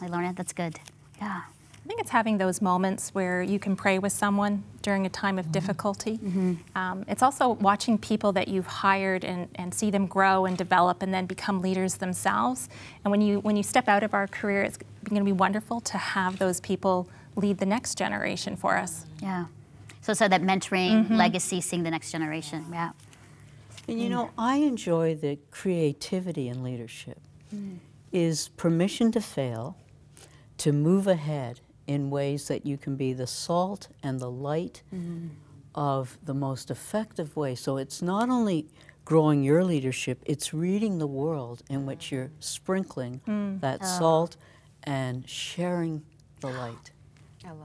I 0.00 0.06
learned 0.06 0.28
it. 0.30 0.36
That's 0.36 0.52
good. 0.54 0.80
Yeah. 1.20 1.42
I 1.84 1.88
think 1.88 2.00
it's 2.00 2.10
having 2.10 2.38
those 2.38 2.62
moments 2.62 3.10
where 3.10 3.42
you 3.42 3.58
can 3.58 3.74
pray 3.74 3.98
with 3.98 4.12
someone 4.12 4.62
during 4.82 5.04
a 5.04 5.08
time 5.08 5.36
of 5.36 5.46
mm-hmm. 5.46 5.52
difficulty. 5.52 6.18
Mm-hmm. 6.18 6.54
Um, 6.76 7.04
it's 7.08 7.22
also 7.22 7.50
watching 7.50 7.98
people 7.98 8.30
that 8.32 8.46
you've 8.46 8.66
hired 8.66 9.24
and, 9.24 9.48
and 9.56 9.74
see 9.74 9.90
them 9.90 10.06
grow 10.06 10.46
and 10.46 10.56
develop 10.56 11.02
and 11.02 11.12
then 11.12 11.26
become 11.26 11.60
leaders 11.60 11.96
themselves. 11.96 12.68
And 13.04 13.10
when 13.10 13.20
you 13.20 13.40
when 13.40 13.56
you 13.56 13.64
step 13.64 13.88
out 13.88 14.04
of 14.04 14.14
our 14.14 14.28
career, 14.28 14.62
it's 14.62 14.78
going 15.04 15.18
to 15.18 15.24
be 15.24 15.32
wonderful 15.32 15.80
to 15.80 15.98
have 15.98 16.38
those 16.38 16.60
people 16.60 17.08
lead 17.34 17.58
the 17.58 17.66
next 17.66 17.98
generation 17.98 18.56
for 18.56 18.76
us. 18.76 19.06
Yeah. 19.20 19.46
So, 20.02 20.14
so 20.14 20.28
that 20.28 20.42
mentoring 20.42 21.04
mm-hmm. 21.04 21.16
legacy, 21.16 21.60
seeing 21.60 21.82
the 21.82 21.90
next 21.90 22.12
generation. 22.12 22.64
Yeah. 22.72 22.90
And 23.88 24.00
you 24.00 24.08
know, 24.08 24.30
I 24.38 24.56
enjoy 24.56 25.16
the 25.16 25.38
creativity 25.50 26.48
in 26.48 26.62
leadership. 26.62 27.20
Mm. 27.54 27.78
Is 28.12 28.48
permission 28.50 29.10
to 29.12 29.20
fail, 29.20 29.76
to 30.58 30.70
move 30.70 31.06
ahead 31.06 31.60
in 31.92 32.08
ways 32.08 32.48
that 32.48 32.64
you 32.64 32.78
can 32.78 32.96
be 32.96 33.12
the 33.12 33.26
salt 33.26 33.88
and 34.02 34.18
the 34.18 34.30
light 34.30 34.82
mm-hmm. 34.94 35.28
of 35.74 36.18
the 36.24 36.32
most 36.32 36.70
effective 36.70 37.36
way. 37.36 37.54
So 37.54 37.76
it's 37.76 38.00
not 38.00 38.30
only 38.30 38.66
growing 39.04 39.42
your 39.42 39.62
leadership, 39.62 40.22
it's 40.24 40.54
reading 40.54 40.98
the 40.98 41.06
world 41.06 41.62
in 41.68 41.84
which 41.84 42.10
you're 42.10 42.30
sprinkling 42.40 43.20
mm. 43.28 43.60
that 43.60 43.80
ah. 43.82 43.98
salt 43.98 44.36
and 44.84 45.28
sharing 45.28 46.02
the 46.40 46.48
light. 46.48 46.92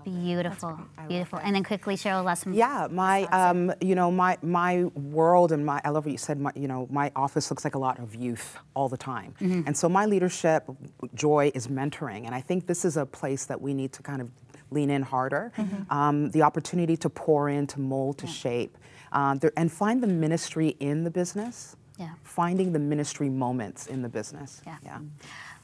Beautiful. 0.04 0.80
Beautiful. 1.08 1.40
And 1.40 1.56
then 1.56 1.64
quickly, 1.64 1.96
Cheryl, 1.96 2.24
last 2.24 2.46
one. 2.46 2.56
Yeah, 2.56 2.88
my 2.92 3.24
um, 3.26 3.74
you 3.82 3.96
know 3.96 4.12
my 4.12 4.38
my 4.42 4.86
world 4.96 5.52
and 5.52 5.66
my 5.66 5.82
I 5.84 5.90
love 5.90 6.06
what 6.06 6.12
you 6.12 6.18
said. 6.18 6.40
My, 6.40 6.52
you 6.56 6.68
know 6.68 6.88
my 6.90 7.12
office 7.16 7.50
looks 7.50 7.64
like 7.64 7.76
a 7.76 7.80
lot 7.80 8.00
of 8.00 8.16
youth 8.16 8.58
all 8.74 8.90
the 8.90 8.98
time, 8.98 9.34
and 9.40 9.76
so 9.76 9.88
my 9.90 10.06
leadership 10.06 10.66
joy 11.14 11.52
is 11.54 11.68
mentoring, 11.68 12.26
and 12.26 12.34
I 12.34 12.42
think 12.42 12.68
this 12.68 12.86
is 12.86 12.98
a 12.98 13.06
place 13.06 13.46
that 13.46 13.60
we 13.62 13.74
need 13.74 13.94
to 13.94 14.04
kind 14.04 14.22
of 14.22 14.30
lean 14.72 14.90
in 14.90 15.02
harder. 15.02 15.52
Um, 15.90 16.32
the 16.32 16.42
opportunity 16.42 16.98
to 16.98 17.10
pour 17.10 17.50
in, 17.50 17.68
to 17.68 17.80
mold, 17.80 18.18
to 18.20 18.28
shape, 18.28 18.78
um, 19.12 19.40
there, 19.40 19.52
and 19.56 19.72
find 19.72 20.02
the 20.04 20.08
ministry 20.08 20.76
in 20.80 21.04
the 21.04 21.12
business. 21.12 21.76
Yeah. 21.98 22.12
Finding 22.24 22.74
the 22.74 22.80
ministry 22.80 23.28
moments 23.28 23.88
in 23.88 24.04
the 24.04 24.10
business. 24.10 24.62
Yeah. 24.68 24.78
Yeah. 24.84 25.00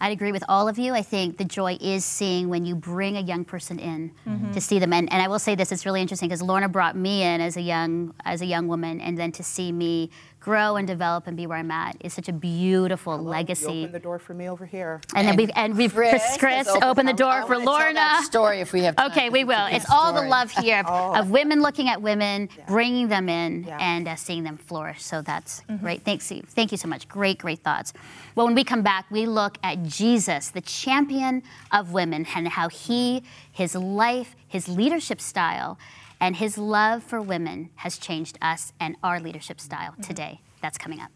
I'd 0.03 0.11
agree 0.11 0.33
with 0.33 0.43
all 0.49 0.67
of 0.67 0.77
you. 0.77 0.93
I 0.93 1.01
think 1.01 1.37
the 1.37 1.45
joy 1.45 1.77
is 1.79 2.03
seeing 2.03 2.49
when 2.49 2.65
you 2.65 2.75
bring 2.75 3.15
a 3.15 3.21
young 3.21 3.45
person 3.45 3.79
in 3.79 4.11
mm-hmm. 4.27 4.51
to 4.51 4.59
see 4.59 4.77
them. 4.77 4.91
And, 4.91 5.09
and 5.13 5.21
I 5.21 5.29
will 5.29 5.39
say 5.39 5.55
this: 5.55 5.71
it's 5.71 5.85
really 5.85 6.01
interesting 6.01 6.27
because 6.27 6.41
Lorna 6.41 6.67
brought 6.67 6.97
me 6.97 7.23
in 7.23 7.39
as 7.39 7.55
a 7.55 7.61
young 7.61 8.13
as 8.25 8.41
a 8.41 8.45
young 8.45 8.67
woman, 8.67 8.99
and 8.99 9.17
then 9.17 9.31
to 9.31 9.43
see 9.43 9.71
me 9.71 10.09
grow 10.43 10.75
and 10.75 10.85
develop 10.85 11.25
and 11.25 11.37
be 11.37 11.47
where 11.47 11.57
I'm 11.57 11.71
at 11.71 11.95
is 12.01 12.13
such 12.13 12.27
a 12.27 12.33
beautiful 12.33 13.15
You 13.15 13.21
legacy. 13.21 13.65
opened 13.83 13.93
the 13.95 13.99
door 13.99 14.19
for 14.19 14.33
me 14.33 14.49
over 14.49 14.65
here. 14.65 14.99
And 15.15 15.25
then 15.25 15.37
we've 15.37 15.49
and 15.55 15.77
we've 15.77 15.93
Chris, 15.95 16.21
has 16.21 16.37
Chris 16.37 16.67
opened- 16.67 16.83
opened 16.83 17.07
the 17.07 17.13
I 17.13 17.15
door 17.15 17.41
for 17.43 17.53
wanna 17.53 17.63
tell 17.65 17.73
Lorna. 17.73 17.93
that 17.93 18.23
story 18.25 18.59
if 18.59 18.73
we 18.73 18.81
have 18.83 18.97
time. 18.97 19.09
Okay, 19.11 19.29
we 19.29 19.45
will. 19.45 19.67
good 19.67 19.75
It's 19.77 19.89
all 19.89 20.11
the 20.11 20.23
love 20.23 20.51
here 20.51 20.79
of, 20.85 21.15
of 21.15 21.29
women 21.31 21.61
looking 21.61 21.87
at 21.87 22.01
women, 22.01 22.49
bringing 22.67 23.07
them 23.07 23.29
in, 23.29 23.63
Yeah. 23.63 23.77
and 23.79 24.05
uh, 24.05 24.15
seeing 24.17 24.43
them 24.43 24.57
flourish. 24.57 25.01
So 25.01 25.21
that's 25.21 25.61
great. 25.79 26.01
Thanks, 26.03 26.29
you. 26.29 26.43
Thank 26.45 26.71
you 26.73 26.77
so 26.77 26.89
much. 26.89 27.07
Great, 27.07 27.37
great 27.37 27.59
thoughts. 27.59 27.93
Well, 28.35 28.45
when 28.45 28.55
we 28.55 28.65
come 28.65 28.81
back, 28.81 29.05
we 29.09 29.25
look 29.25 29.57
at 29.63 29.83
Jesus, 29.83 30.49
the 30.49 30.61
champion 30.61 31.41
of 31.71 31.93
women, 31.93 32.25
and 32.35 32.49
how 32.49 32.67
he, 32.67 33.23
his 33.51 33.75
life, 33.75 34.35
his 34.47 34.67
leadership 34.67 35.21
style, 35.21 35.77
and 36.23 36.37
his 36.37 36.57
love 36.57 37.03
for 37.03 37.19
women 37.21 37.69
has 37.75 37.97
changed 37.97 38.37
us 38.41 38.71
and 38.79 38.95
our 39.03 39.19
leadership 39.19 39.59
style 39.59 39.93
today. 40.01 40.39
That's 40.61 40.77
coming 40.77 41.01
up. 41.01 41.11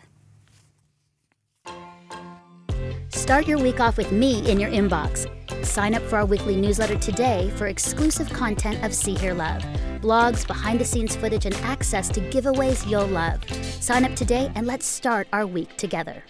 Start 3.07 3.47
your 3.47 3.57
week 3.57 3.79
off 3.79 3.95
with 3.95 4.11
me 4.11 4.45
in 4.51 4.59
your 4.59 4.69
inbox. 4.69 5.25
Sign 5.65 5.95
up 5.95 6.01
for 6.03 6.17
our 6.17 6.25
weekly 6.25 6.57
newsletter 6.57 6.97
today 6.97 7.49
for 7.55 7.67
exclusive 7.67 8.29
content 8.31 8.83
of 8.83 8.93
See 8.93 9.15
Hear 9.15 9.33
Love, 9.33 9.61
blogs, 10.01 10.45
behind 10.45 10.81
the 10.81 10.85
scenes 10.85 11.15
footage, 11.15 11.45
and 11.45 11.55
access 11.55 12.09
to 12.09 12.19
giveaways 12.19 12.85
you'll 12.89 13.07
love. 13.07 13.41
Sign 13.81 14.03
up 14.03 14.13
today 14.13 14.51
and 14.55 14.67
let's 14.67 14.85
start 14.85 15.29
our 15.31 15.47
week 15.47 15.77
together. 15.77 16.21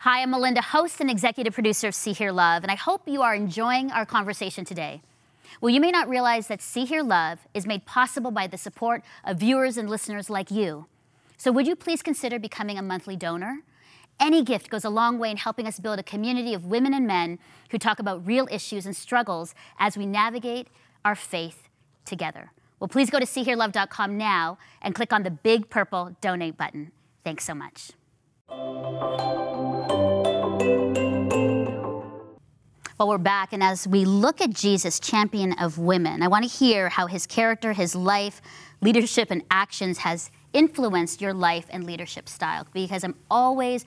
Hi, 0.00 0.22
I'm 0.22 0.32
Melinda, 0.32 0.60
host 0.60 1.00
and 1.00 1.08
executive 1.08 1.54
producer 1.54 1.86
of 1.86 1.94
See 1.94 2.14
Hear 2.14 2.32
Love, 2.32 2.64
and 2.64 2.72
I 2.72 2.74
hope 2.74 3.02
you 3.06 3.22
are 3.22 3.36
enjoying 3.36 3.92
our 3.92 4.04
conversation 4.04 4.64
today. 4.64 5.02
Well, 5.60 5.74
you 5.74 5.80
may 5.80 5.90
not 5.90 6.08
realize 6.08 6.46
that 6.48 6.62
See 6.62 6.84
Hear 6.84 7.02
Love 7.02 7.40
is 7.54 7.66
made 7.66 7.86
possible 7.86 8.30
by 8.30 8.46
the 8.46 8.58
support 8.58 9.02
of 9.24 9.38
viewers 9.38 9.76
and 9.76 9.88
listeners 9.88 10.30
like 10.30 10.50
you. 10.50 10.86
So, 11.36 11.50
would 11.52 11.66
you 11.66 11.76
please 11.76 12.02
consider 12.02 12.38
becoming 12.38 12.78
a 12.78 12.82
monthly 12.82 13.16
donor? 13.16 13.60
Any 14.20 14.44
gift 14.44 14.70
goes 14.70 14.84
a 14.84 14.90
long 14.90 15.18
way 15.18 15.30
in 15.30 15.36
helping 15.36 15.66
us 15.66 15.80
build 15.80 15.98
a 15.98 16.02
community 16.02 16.54
of 16.54 16.66
women 16.66 16.94
and 16.94 17.06
men 17.06 17.38
who 17.70 17.78
talk 17.78 17.98
about 17.98 18.24
real 18.26 18.46
issues 18.50 18.86
and 18.86 18.94
struggles 18.94 19.54
as 19.78 19.96
we 19.96 20.06
navigate 20.06 20.68
our 21.04 21.16
faith 21.16 21.68
together. 22.04 22.52
Well, 22.78 22.88
please 22.88 23.10
go 23.10 23.18
to 23.18 23.26
seehearlove.com 23.26 24.16
now 24.16 24.58
and 24.80 24.94
click 24.94 25.12
on 25.12 25.22
the 25.22 25.30
big 25.30 25.70
purple 25.70 26.16
donate 26.20 26.56
button. 26.56 26.92
Thanks 27.24 27.44
so 27.44 27.54
much. 27.54 27.92
Well, 33.02 33.08
we're 33.08 33.18
back, 33.18 33.52
and 33.52 33.64
as 33.64 33.88
we 33.88 34.04
look 34.04 34.40
at 34.40 34.50
Jesus, 34.50 35.00
champion 35.00 35.54
of 35.54 35.76
women, 35.76 36.22
I 36.22 36.28
want 36.28 36.48
to 36.48 36.48
hear 36.48 36.88
how 36.88 37.08
his 37.08 37.26
character, 37.26 37.72
his 37.72 37.96
life, 37.96 38.40
leadership, 38.80 39.32
and 39.32 39.42
actions 39.50 39.98
has 39.98 40.30
influenced 40.52 41.20
your 41.20 41.34
life 41.34 41.66
and 41.70 41.82
leadership 41.82 42.28
style. 42.28 42.64
Because 42.72 43.02
I'm 43.02 43.16
always, 43.28 43.84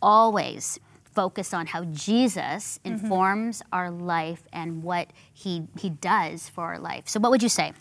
always 0.00 0.78
focused 1.12 1.52
on 1.52 1.66
how 1.66 1.86
Jesus 1.86 2.78
mm-hmm. 2.84 2.92
informs 2.92 3.64
our 3.72 3.90
life 3.90 4.44
and 4.52 4.84
what 4.84 5.08
he, 5.34 5.64
he 5.76 5.90
does 5.90 6.48
for 6.48 6.62
our 6.62 6.78
life. 6.78 7.08
So, 7.08 7.18
what 7.18 7.32
would 7.32 7.42
you 7.42 7.48
say? 7.48 7.72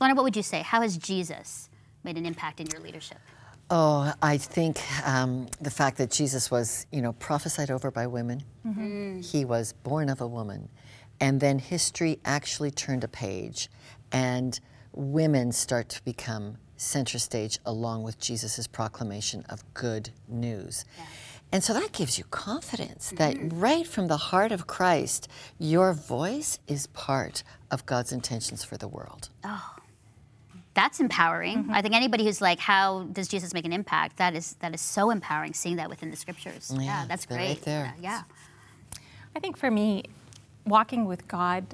Lorna, 0.00 0.14
what 0.14 0.22
would 0.22 0.36
you 0.36 0.44
say? 0.44 0.62
How 0.62 0.82
has 0.82 0.96
Jesus 0.96 1.68
made 2.04 2.16
an 2.16 2.24
impact 2.24 2.60
in 2.60 2.68
your 2.68 2.80
leadership? 2.80 3.18
Oh, 3.70 4.12
I 4.22 4.38
think 4.38 4.80
um, 5.06 5.46
the 5.60 5.70
fact 5.70 5.98
that 5.98 6.10
Jesus 6.10 6.50
was, 6.50 6.86
you 6.90 7.02
know, 7.02 7.12
prophesied 7.12 7.70
over 7.70 7.90
by 7.90 8.06
women. 8.06 8.42
He 9.22 9.44
was 9.44 9.72
born 9.72 10.08
of 10.08 10.20
a 10.22 10.26
woman, 10.26 10.68
and 11.20 11.40
then 11.40 11.58
history 11.58 12.18
actually 12.24 12.70
turned 12.70 13.04
a 13.04 13.08
page, 13.08 13.68
and 14.10 14.58
women 14.94 15.52
start 15.52 15.88
to 15.90 16.04
become 16.04 16.56
center 16.78 17.18
stage 17.18 17.58
along 17.66 18.04
with 18.04 18.18
Jesus' 18.18 18.66
proclamation 18.66 19.44
of 19.50 19.62
good 19.74 20.10
news. 20.28 20.84
And 21.52 21.62
so 21.64 21.72
that 21.74 21.92
gives 21.92 22.18
you 22.18 22.24
confidence 22.30 23.12
that 23.16 23.36
right 23.52 23.86
from 23.86 24.06
the 24.08 24.16
heart 24.16 24.52
of 24.52 24.66
Christ, 24.66 25.28
your 25.58 25.92
voice 25.94 26.58
is 26.68 26.86
part 26.88 27.42
of 27.70 27.84
God's 27.86 28.12
intentions 28.12 28.64
for 28.64 28.76
the 28.76 28.88
world. 28.88 29.28
That's 30.78 31.00
empowering. 31.00 31.64
Mm-hmm. 31.64 31.72
I 31.72 31.82
think 31.82 31.92
anybody 31.96 32.24
who's 32.24 32.40
like, 32.40 32.60
"How 32.60 33.02
does 33.12 33.26
Jesus 33.26 33.52
make 33.52 33.64
an 33.64 33.72
impact?" 33.72 34.18
That 34.18 34.36
is 34.36 34.54
that 34.60 34.72
is 34.72 34.80
so 34.80 35.10
empowering. 35.10 35.52
Seeing 35.52 35.74
that 35.74 35.90
within 35.90 36.08
the 36.12 36.16
scriptures. 36.16 36.72
Yeah, 36.78 37.04
that's 37.08 37.26
great. 37.26 37.48
right 37.48 37.62
there. 37.62 37.94
Yeah. 38.00 38.22
I 39.34 39.40
think 39.40 39.56
for 39.56 39.72
me, 39.72 40.04
walking 40.64 41.04
with 41.06 41.26
God 41.26 41.66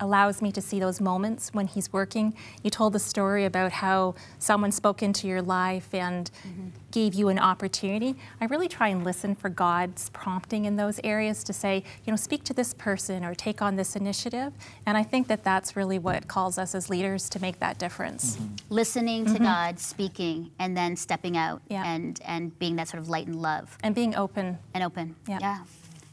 allows 0.00 0.42
me 0.42 0.52
to 0.52 0.60
see 0.60 0.78
those 0.80 1.00
moments 1.00 1.50
when 1.52 1.66
He's 1.66 1.92
working. 1.92 2.34
You 2.62 2.70
told 2.70 2.92
the 2.92 2.98
story 2.98 3.44
about 3.44 3.72
how 3.72 4.14
someone 4.38 4.72
spoke 4.72 5.02
into 5.02 5.26
your 5.26 5.42
life 5.42 5.92
and 5.94 6.30
mm-hmm. 6.46 6.68
gave 6.90 7.14
you 7.14 7.28
an 7.28 7.38
opportunity. 7.38 8.16
I 8.40 8.46
really 8.46 8.68
try 8.68 8.88
and 8.88 9.04
listen 9.04 9.34
for 9.34 9.48
God's 9.48 10.10
prompting 10.10 10.64
in 10.64 10.76
those 10.76 11.00
areas 11.04 11.42
to 11.44 11.52
say, 11.52 11.82
you 12.04 12.10
know, 12.12 12.16
speak 12.16 12.44
to 12.44 12.54
this 12.54 12.74
person 12.74 13.24
or 13.24 13.34
take 13.34 13.62
on 13.62 13.76
this 13.76 13.96
initiative. 13.96 14.52
And 14.84 14.96
I 14.96 15.02
think 15.02 15.28
that 15.28 15.44
that's 15.44 15.76
really 15.76 15.98
what 15.98 16.28
calls 16.28 16.58
us 16.58 16.74
as 16.74 16.90
leaders 16.90 17.28
to 17.30 17.40
make 17.40 17.58
that 17.60 17.78
difference. 17.78 18.36
Mm-hmm. 18.36 18.54
listening 18.68 19.24
to 19.26 19.32
mm-hmm. 19.32 19.44
God, 19.44 19.78
speaking, 19.78 20.50
and 20.58 20.76
then 20.76 20.96
stepping 20.96 21.36
out 21.36 21.62
Yeah. 21.68 21.84
and 21.86 22.20
and 22.24 22.58
being 22.58 22.76
that 22.76 22.88
sort 22.88 23.02
of 23.02 23.08
light 23.08 23.26
and 23.26 23.40
love 23.40 23.76
And 23.82 23.94
being 23.94 24.14
open. 24.14 24.58
and 24.74 24.84
open. 24.84 25.16
Yeah. 25.28 25.38
Yeah. 25.40 25.58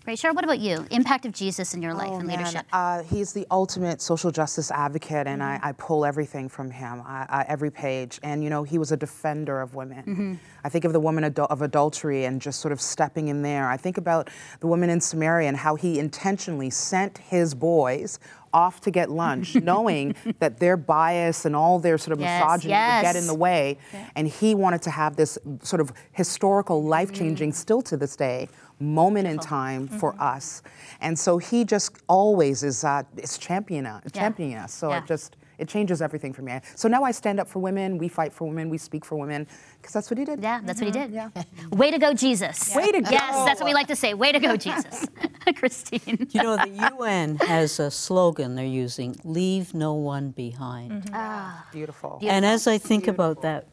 Great. 0.05 0.19
Cheryl, 0.19 0.35
what 0.35 0.43
about 0.43 0.59
you? 0.59 0.85
Impact 0.91 1.25
of 1.25 1.31
Jesus 1.31 1.73
in 1.73 1.81
your 1.81 1.93
life 1.93 2.09
Oh, 2.11 2.17
and 2.17 2.27
man. 2.27 2.39
leadership. 2.39 2.65
Uh, 2.73 3.03
he's 3.03 3.31
the 3.31 3.47
ultimate 3.49 4.01
social 4.01 4.31
justice 4.31 4.69
advocate, 4.69 5.27
and 5.27 5.41
I, 5.41 5.55
mm-hmm. 5.55 5.67
I 5.67 5.71
pull 5.73 6.03
everything 6.03 6.49
from 6.49 6.71
him, 6.71 7.01
I, 7.05 7.25
I, 7.29 7.45
every 7.47 7.71
page. 7.71 8.19
And 8.21 8.43
you 8.43 8.49
know, 8.49 8.63
he 8.63 8.77
was 8.77 8.91
a 8.91 8.97
defender 8.97 9.61
of 9.61 9.75
women. 9.75 10.03
Mm-hmm. 10.03 10.33
I 10.65 10.67
think 10.67 10.83
of 10.83 10.91
the 10.91 10.99
woman 10.99 11.23
adul- 11.23 11.49
of 11.49 11.61
adultery 11.61 12.25
and 12.25 12.41
just 12.41 12.59
sort 12.59 12.73
of 12.73 12.81
stepping 12.81 13.29
in 13.29 13.43
there. 13.43 13.69
I 13.69 13.77
think 13.77 13.97
about 13.97 14.29
the 14.59 14.67
woman 14.67 14.89
in 14.89 14.99
Samaria 14.99 15.47
and 15.47 15.55
how 15.55 15.75
he 15.75 15.99
intentionally 15.99 16.69
sent 16.69 17.19
his 17.19 17.55
boys 17.55 18.19
off 18.53 18.81
to 18.81 18.91
get 18.91 19.09
lunch, 19.09 19.55
knowing 19.63 20.15
that 20.39 20.59
their 20.59 20.75
bias 20.77 21.45
and 21.45 21.55
all 21.55 21.79
their 21.79 21.97
sort 21.97 22.13
of 22.13 22.19
Yes, 22.19 22.43
misogyny 22.43 22.73
would 22.73 23.01
get 23.01 23.15
in 23.15 23.27
the 23.27 23.33
way. 23.33 23.77
And 24.15 24.27
he 24.27 24.53
wanted 24.53 24.81
to 24.83 24.91
have 24.91 25.15
this 25.15 25.37
sort 25.61 25.79
of 25.79 25.93
historical, 26.11 26.83
life 26.83 27.13
changing, 27.13 27.51
mm. 27.51 27.55
still 27.55 27.81
to 27.83 27.97
this 27.97 28.15
day, 28.15 28.49
moment 28.83 29.27
in 29.27 29.39
time 29.39 29.87
for 29.87 30.11
mm-hmm. 30.13 30.21
us. 30.21 30.61
And 31.01 31.17
so 31.17 31.37
he 31.37 31.63
just 31.65 31.97
always 32.07 32.63
is, 32.63 32.83
uh, 32.83 33.03
is 33.17 33.37
champion, 33.37 33.85
uh, 33.85 34.01
championing 34.13 34.57
us. 34.57 34.73
So 34.73 34.89
Yeah. 34.89 34.99
it 34.99 35.05
just, 35.05 35.35
it 35.57 35.67
changes 35.67 36.01
everything 36.01 36.33
for 36.33 36.41
me. 36.41 36.59
So 36.75 36.87
now 36.87 37.03
I 37.03 37.11
stand 37.11 37.39
up 37.39 37.47
for 37.47 37.59
women, 37.59 37.97
we 37.97 38.07
fight 38.07 38.33
for 38.33 38.47
women, 38.47 38.69
we 38.69 38.77
speak 38.77 39.05
for 39.05 39.15
women, 39.15 39.47
because 39.77 39.93
that's 39.93 40.09
what 40.09 40.17
he 40.17 40.25
did. 40.25 40.41
yeah, 40.41 40.61
that's 40.63 40.81
what 40.81 40.93
he 40.93 40.99
mm-hmm. 40.99 41.13
did. 41.13 41.33
Yeah. 41.35 41.67
Way 41.71 41.91
to 41.91 41.99
go, 41.99 42.13
Jesus. 42.13 42.75
Way 42.75 42.91
to 42.91 43.01
go. 43.01 43.11
Yes, 43.11 43.45
that's 43.45 43.59
what 43.59 43.67
we 43.67 43.73
like 43.73 43.87
to 43.87 43.95
say. 43.95 44.13
Way 44.13 44.31
to 44.31 44.39
go, 44.39 44.57
Jesus. 44.57 45.05
Christine. 45.55 46.27
You 46.31 46.43
know, 46.43 46.57
the 46.57 46.91
UN 46.97 47.37
has 47.37 47.79
a 47.79 47.91
slogan 47.91 48.55
they're 48.55 48.65
using 48.65 49.15
leave 49.23 49.73
no 49.73 49.93
one 49.93 50.31
behind. 50.31 50.91
Mm-hmm. 50.91 51.15
Ah. 51.15 51.67
Beautiful. 51.71 52.19
And 52.21 52.45
as 52.45 52.67
I 52.67 52.77
think 52.77 53.07
about 53.07 53.41
that 53.41 53.67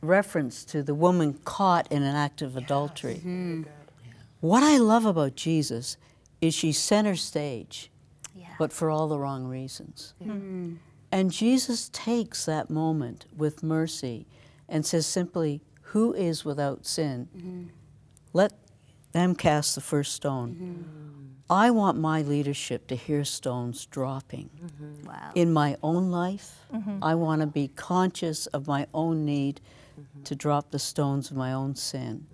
reference 0.00 0.64
to 0.64 0.82
the 0.82 0.94
woman 0.94 1.34
caught 1.44 1.90
in 1.90 2.02
an 2.02 2.14
act 2.14 2.40
of 2.42 2.56
adultery, 2.56 3.20
what 4.40 4.62
I 4.62 4.78
love 4.78 5.04
about 5.06 5.34
Jesus 5.36 5.96
is 6.40 6.54
she's 6.54 6.78
center 6.78 7.16
stage, 7.16 7.90
Yeah. 8.34 8.46
but 8.58 8.72
for 8.72 8.90
all 8.90 9.08
the 9.08 9.18
wrong 9.18 9.44
reasons. 9.46 10.14
Mm-hmm. 10.22 10.74
And 11.10 11.30
Jesus 11.32 11.88
takes 11.92 12.44
that 12.44 12.68
moment 12.70 13.26
with 13.36 13.62
mercy 13.62 14.26
and 14.68 14.84
says 14.84 15.06
simply, 15.06 15.62
Who 15.92 16.12
is 16.12 16.44
without 16.44 16.86
sin? 16.86 17.28
Mm-hmm. 17.36 17.62
Let 18.34 18.52
them 19.12 19.34
cast 19.34 19.74
the 19.74 19.80
first 19.80 20.12
stone. 20.14 20.50
Mm-hmm. 20.54 21.24
I 21.50 21.70
want 21.70 21.98
my 21.98 22.20
leadership 22.20 22.86
to 22.88 22.94
hear 22.94 23.24
stones 23.24 23.86
dropping 23.86 24.50
Wow. 25.06 25.30
in 25.34 25.50
my 25.52 25.78
own 25.82 26.10
life. 26.10 26.58
I 27.00 27.14
want 27.14 27.40
to 27.40 27.46
be 27.46 27.68
conscious 27.68 28.46
of 28.48 28.66
my 28.66 28.86
own 28.92 29.24
need 29.24 29.62
to 30.24 30.34
drop 30.36 30.70
the 30.70 30.78
stones 30.78 31.30
of 31.30 31.38
my 31.38 31.54
own 31.54 31.74
sin. 31.74 32.26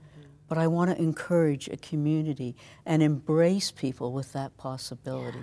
But 0.48 0.58
I 0.58 0.66
want 0.66 0.90
to 0.90 1.00
encourage 1.02 1.68
a 1.68 1.76
community 1.76 2.54
and 2.84 3.02
embrace 3.02 3.70
people 3.70 4.12
with 4.12 4.32
that 4.34 4.56
possibility. 4.56 5.38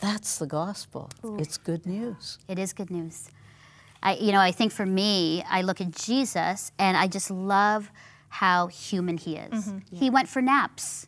That's 0.00 0.38
the 0.38 0.46
gospel. 0.46 1.10
It's 1.38 1.58
good 1.58 1.84
news. 1.86 2.38
It 2.48 2.58
is 2.58 2.72
good 2.72 2.90
news. 2.90 3.30
I, 4.02 4.14
you 4.14 4.32
know, 4.32 4.40
I 4.40 4.50
think 4.50 4.72
for 4.72 4.86
me, 4.86 5.44
I 5.48 5.60
look 5.60 5.80
at 5.82 5.90
Jesus 5.90 6.72
and 6.78 6.96
I 6.96 7.06
just 7.06 7.30
love 7.30 7.90
how 8.30 8.68
human 8.68 9.18
he 9.18 9.36
is. 9.36 9.66
Mm-hmm. 9.66 9.96
He 9.96 10.08
went 10.08 10.28
for 10.28 10.40
naps. 10.40 11.06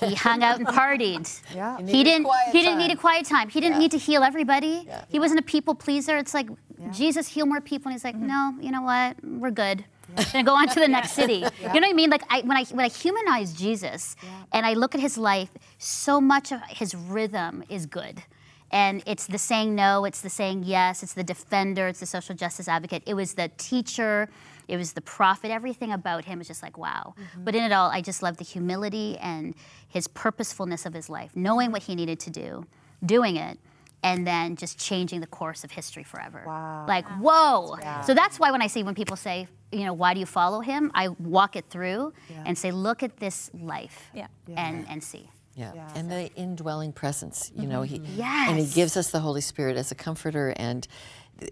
He 0.00 0.14
hung 0.26 0.42
out 0.42 0.58
and 0.58 0.66
partied. 0.66 1.40
Yeah. 1.54 1.76
He 1.78 1.98
He, 1.98 2.04
didn't. 2.04 2.26
He 2.50 2.62
didn't 2.62 2.78
need 2.78 2.90
a 2.90 2.96
quiet 2.96 3.26
time. 3.26 3.48
He 3.48 3.60
didn't 3.60 3.74
Yeah. 3.76 3.80
need 3.82 3.90
to 3.92 3.98
heal 3.98 4.24
everybody. 4.24 4.84
Yeah. 4.86 5.04
He 5.08 5.20
wasn't 5.20 5.38
a 5.38 5.42
people 5.44 5.74
pleaser. 5.74 6.16
It's 6.16 6.34
like 6.34 6.48
Jesus 6.92 7.28
heal 7.28 7.46
more 7.46 7.60
people, 7.60 7.90
and 7.90 7.92
he's 7.94 8.04
like, 8.04 8.16
mm-hmm. 8.16 8.26
no, 8.26 8.54
you 8.60 8.70
know 8.70 8.82
what? 8.82 9.16
We're 9.22 9.50
good. 9.50 9.84
Gonna 10.32 10.44
go 10.44 10.54
on 10.54 10.68
to 10.68 10.80
the 10.80 10.88
next 10.88 11.12
city. 11.12 11.44
You 11.60 11.66
know 11.66 11.72
what 11.72 11.84
I 11.84 11.92
mean? 11.92 12.10
Like 12.10 12.22
I, 12.30 12.40
when 12.42 12.56
I 12.56 12.64
when 12.64 12.84
I 12.84 12.88
humanize 12.88 13.52
Jesus 13.52 14.16
and 14.52 14.64
I 14.64 14.74
look 14.74 14.94
at 14.94 15.00
his 15.00 15.18
life, 15.18 15.50
so 15.78 16.20
much 16.20 16.52
of 16.52 16.60
his 16.68 16.94
rhythm 16.94 17.64
is 17.68 17.86
good. 17.86 18.22
And 18.70 19.02
it's 19.06 19.26
the 19.26 19.38
saying 19.38 19.74
no, 19.74 20.04
it's 20.04 20.20
the 20.20 20.30
saying 20.30 20.64
yes, 20.64 21.02
it's 21.02 21.14
the 21.14 21.24
defender, 21.24 21.86
it's 21.88 22.00
the 22.00 22.06
social 22.06 22.34
justice 22.34 22.68
advocate. 22.68 23.02
It 23.06 23.14
was 23.14 23.34
the 23.34 23.50
teacher, 23.56 24.28
it 24.68 24.76
was 24.76 24.92
the 24.92 25.00
prophet. 25.00 25.50
Everything 25.50 25.92
about 25.92 26.24
him 26.24 26.40
is 26.40 26.48
just 26.48 26.62
like 26.62 26.76
wow. 26.76 27.14
Mm-hmm. 27.18 27.44
But 27.44 27.54
in 27.54 27.64
it 27.64 27.72
all, 27.72 27.90
I 27.90 28.00
just 28.00 28.22
love 28.22 28.38
the 28.38 28.44
humility 28.44 29.18
and 29.18 29.54
his 29.88 30.08
purposefulness 30.08 30.86
of 30.86 30.94
his 30.94 31.08
life, 31.08 31.30
knowing 31.34 31.70
what 31.72 31.84
he 31.84 31.94
needed 31.94 32.18
to 32.20 32.30
do, 32.30 32.66
doing 33.04 33.36
it, 33.36 33.58
and 34.06 34.26
then 34.26 34.56
just 34.56 34.78
changing 34.78 35.20
the 35.20 35.26
course 35.26 35.64
of 35.64 35.70
history 35.72 36.04
forever. 36.04 36.44
Wow. 36.46 36.84
Like, 36.86 37.06
whoa. 37.20 37.76
So 38.06 38.14
that's 38.14 38.38
why 38.38 38.50
when 38.52 38.62
I 38.62 38.68
see 38.68 38.82
when 38.84 38.94
people 38.94 39.16
say, 39.16 39.48
you 39.72 39.84
know, 39.84 39.92
why 39.92 40.14
do 40.14 40.20
you 40.20 40.26
follow 40.26 40.60
him? 40.60 40.90
I 40.94 41.08
walk 41.08 41.56
it 41.56 41.64
through 41.70 42.12
and 42.44 42.56
say, 42.56 42.70
look 42.70 43.02
at 43.02 43.16
this 43.16 43.50
life 43.52 44.10
Yeah. 44.14 44.28
And, 44.56 44.86
and 44.88 45.02
see. 45.02 45.28
Yeah. 45.56 45.72
And 45.94 46.10
the 46.10 46.30
indwelling 46.34 46.92
presence, 46.92 47.50
you 47.56 47.66
know, 47.66 47.82
he 47.82 48.00
Yes. 48.14 48.50
and 48.50 48.58
he 48.58 48.66
gives 48.66 48.96
us 48.96 49.10
the 49.10 49.20
Holy 49.20 49.40
Spirit 49.40 49.76
as 49.76 49.90
a 49.90 49.94
comforter 49.94 50.52
and 50.56 50.86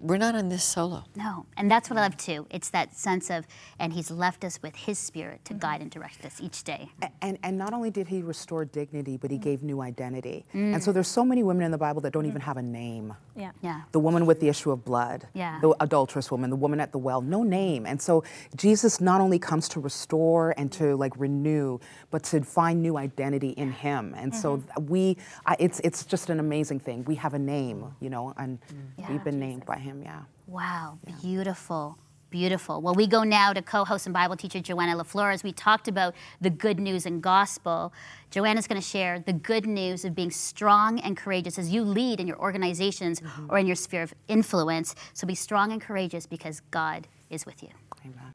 we're 0.00 0.16
not 0.18 0.34
on 0.34 0.48
this 0.48 0.64
solo. 0.64 1.04
No, 1.14 1.46
and 1.56 1.70
that's 1.70 1.90
what 1.90 1.98
I 1.98 2.02
love 2.02 2.16
too. 2.16 2.46
It's 2.50 2.70
that 2.70 2.96
sense 2.96 3.30
of, 3.30 3.46
and 3.78 3.92
He's 3.92 4.10
left 4.10 4.44
us 4.44 4.58
with 4.62 4.74
His 4.76 4.98
Spirit 4.98 5.44
to 5.46 5.52
Mm-hmm. 5.54 5.60
guide 5.60 5.80
and 5.82 5.90
direct 5.90 6.24
us 6.24 6.40
each 6.40 6.64
day. 6.64 6.90
A- 7.02 7.10
And, 7.22 7.38
and 7.42 7.56
not 7.58 7.72
only 7.72 7.90
did 7.90 8.08
he 8.08 8.22
restore 8.22 8.64
dignity, 8.64 9.16
but 9.16 9.30
he 9.30 9.38
gave 9.38 9.62
new 9.62 9.80
identity. 9.80 10.44
Mm. 10.54 10.74
And 10.74 10.82
so 10.82 10.90
there's 10.92 11.08
so 11.08 11.24
many 11.24 11.42
women 11.42 11.64
in 11.64 11.70
the 11.70 11.78
Bible 11.78 12.00
that 12.02 12.12
don't 12.12 12.26
even 12.26 12.40
have 12.40 12.56
a 12.56 12.62
name. 12.62 13.14
Yeah. 13.36 13.50
Yeah. 13.62 13.82
The 13.92 14.00
woman 14.00 14.26
with 14.26 14.40
the 14.40 14.48
issue 14.48 14.70
of 14.70 14.84
blood, 14.84 15.26
Yeah. 15.34 15.58
the 15.60 15.74
adulterous 15.80 16.30
woman, 16.30 16.50
the 16.50 16.56
woman 16.56 16.80
at 16.80 16.92
the 16.92 16.98
well, 16.98 17.20
no 17.20 17.42
name. 17.42 17.86
And 17.86 18.00
so 18.00 18.24
Jesus 18.56 19.00
not 19.00 19.20
only 19.20 19.38
comes 19.38 19.68
to 19.70 19.80
restore 19.80 20.54
and 20.56 20.70
to 20.72 20.96
like 20.96 21.12
renew, 21.18 21.78
but 22.10 22.22
to 22.24 22.40
find 22.42 22.82
new 22.82 22.96
identity 22.96 23.50
in 23.50 23.70
him. 23.72 24.14
And 24.16 24.34
so 24.34 24.56
Mm-hmm. 24.58 24.86
we, 24.86 25.16
I, 25.46 25.56
it's, 25.58 25.80
it's 25.80 26.04
just 26.04 26.30
an 26.30 26.40
amazing 26.40 26.80
thing. 26.80 27.04
We 27.04 27.14
have 27.16 27.34
a 27.34 27.38
name, 27.38 27.94
you 28.00 28.10
know, 28.10 28.34
and 28.36 28.58
Yeah. 28.98 29.10
we've 29.10 29.24
been 29.24 29.38
named 29.40 29.64
by 29.66 29.73
him, 29.78 30.02
yeah. 30.02 30.22
Wow, 30.46 30.98
beautiful, 31.22 31.96
beautiful. 32.30 32.80
Well, 32.82 32.94
we 32.94 33.06
go 33.06 33.22
now 33.22 33.52
to 33.52 33.62
co-host 33.62 34.06
and 34.06 34.12
Bible 34.12 34.36
teacher 34.36 34.60
Joanna 34.60 34.96
LaFleur 35.02 35.32
as 35.32 35.42
we 35.42 35.52
talked 35.52 35.88
about 35.88 36.14
the 36.40 36.50
good 36.50 36.78
news 36.78 37.06
and 37.06 37.22
gospel. 37.22 37.92
Joanna's 38.30 38.66
going 38.66 38.80
to 38.80 38.86
share 38.86 39.20
the 39.20 39.32
good 39.32 39.66
news 39.66 40.04
of 40.04 40.14
being 40.14 40.30
strong 40.30 40.98
and 41.00 41.16
courageous 41.16 41.58
as 41.58 41.70
you 41.72 41.82
lead 41.82 42.20
in 42.20 42.26
your 42.26 42.38
organizations 42.38 43.20
Mm-hmm. 43.20 43.46
or 43.50 43.58
in 43.58 43.66
your 43.66 43.76
sphere 43.76 44.02
of 44.02 44.12
influence. 44.28 44.94
So 45.12 45.26
be 45.26 45.34
strong 45.34 45.72
and 45.72 45.80
courageous 45.80 46.26
because 46.26 46.60
God 46.70 47.08
is 47.30 47.46
with 47.46 47.62
you. 47.62 47.70
Amen. 48.04 48.32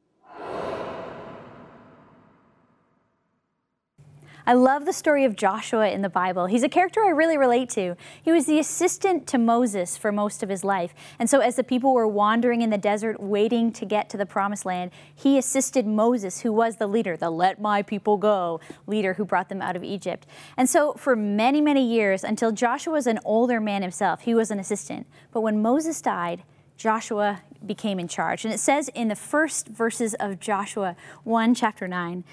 I 4.50 4.54
love 4.54 4.86
the 4.88 4.94
story 4.94 5.26
of 5.26 5.36
Joshua 5.36 5.90
in 5.92 6.02
the 6.02 6.10
Bible. 6.10 6.48
He's 6.48 6.64
a 6.64 6.70
character 6.70 7.02
I 7.02 7.10
really 7.10 7.38
relate 7.38 7.70
to. 7.70 7.96
He 8.20 8.32
was 8.32 8.48
the 8.48 8.58
assistant 8.58 9.28
to 9.28 9.38
Moses 9.38 9.96
for 9.96 10.12
most 10.12 10.42
of 10.42 10.50
his 10.50 10.64
life. 10.64 10.96
And 11.20 11.30
so, 11.30 11.40
as 11.40 11.56
the 11.56 11.64
people 11.64 11.94
were 11.94 12.08
wandering 12.08 12.64
in 12.64 12.72
the 12.72 12.78
desert 12.80 13.20
waiting 13.20 13.72
to 13.74 13.86
get 13.86 14.10
to 14.10 14.18
the 14.18 14.26
promised 14.26 14.66
land, 14.66 14.90
he 15.14 15.38
assisted 15.38 15.86
Moses, 15.86 16.42
who 16.42 16.52
was 16.52 16.78
the 16.78 16.88
leader, 16.88 17.16
the 17.16 17.30
let 17.30 17.62
my 17.62 17.84
people 17.84 18.18
go 18.18 18.60
leader 18.88 19.14
who 19.14 19.24
brought 19.24 19.50
them 19.50 19.62
out 19.62 19.76
of 19.76 19.84
Egypt. 19.84 20.26
And 20.58 20.68
so, 20.68 20.94
for 20.94 21.16
many, 21.16 21.62
many 21.62 21.88
years, 21.88 22.24
until 22.24 22.52
Joshua 22.52 22.94
was 22.94 23.06
an 23.06 23.20
older 23.24 23.60
man 23.60 23.84
himself, 23.84 24.22
he 24.22 24.34
was 24.34 24.50
an 24.50 24.58
assistant. 24.58 25.06
But 25.32 25.42
when 25.42 25.62
Moses 25.62 26.02
died, 26.02 26.42
Joshua 26.76 27.44
became 27.64 28.00
in 28.00 28.08
charge. 28.08 28.46
And 28.46 28.54
it 28.54 28.60
says 28.60 28.90
in 28.96 29.10
the 29.10 29.16
first 29.16 29.68
verses 29.68 30.16
of 30.16 30.40
Joshua 30.40 30.96
1, 31.24 31.54
chapter 31.54 31.88
9, 31.88 32.24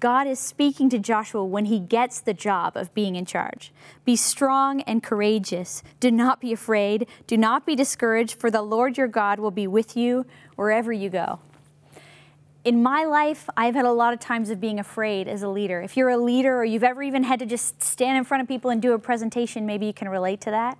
God 0.00 0.26
is 0.26 0.38
speaking 0.38 0.88
to 0.90 0.98
Joshua 0.98 1.44
when 1.44 1.66
he 1.66 1.78
gets 1.78 2.20
the 2.20 2.32
job 2.32 2.74
of 2.74 2.92
being 2.94 3.16
in 3.16 3.26
charge. 3.26 3.70
Be 4.06 4.16
strong 4.16 4.80
and 4.82 5.02
courageous. 5.02 5.82
Do 6.00 6.10
not 6.10 6.40
be 6.40 6.54
afraid. 6.54 7.06
Do 7.26 7.36
not 7.36 7.66
be 7.66 7.76
discouraged, 7.76 8.40
for 8.40 8.50
the 8.50 8.62
Lord 8.62 8.96
your 8.96 9.08
God 9.08 9.38
will 9.38 9.50
be 9.50 9.66
with 9.66 9.98
you 9.98 10.24
wherever 10.56 10.90
you 10.90 11.10
go. 11.10 11.40
In 12.64 12.82
my 12.82 13.04
life, 13.04 13.48
I've 13.56 13.74
had 13.74 13.84
a 13.84 13.92
lot 13.92 14.12
of 14.12 14.20
times 14.20 14.50
of 14.50 14.60
being 14.60 14.78
afraid 14.78 15.28
as 15.28 15.42
a 15.42 15.48
leader. 15.48 15.80
If 15.80 15.96
you're 15.96 16.10
a 16.10 16.18
leader 16.18 16.58
or 16.58 16.64
you've 16.64 16.84
ever 16.84 17.02
even 17.02 17.22
had 17.22 17.38
to 17.38 17.46
just 17.46 17.82
stand 17.82 18.16
in 18.16 18.24
front 18.24 18.42
of 18.42 18.48
people 18.48 18.70
and 18.70 18.80
do 18.80 18.92
a 18.94 18.98
presentation, 18.98 19.66
maybe 19.66 19.86
you 19.86 19.94
can 19.94 20.08
relate 20.08 20.40
to 20.42 20.50
that. 20.50 20.78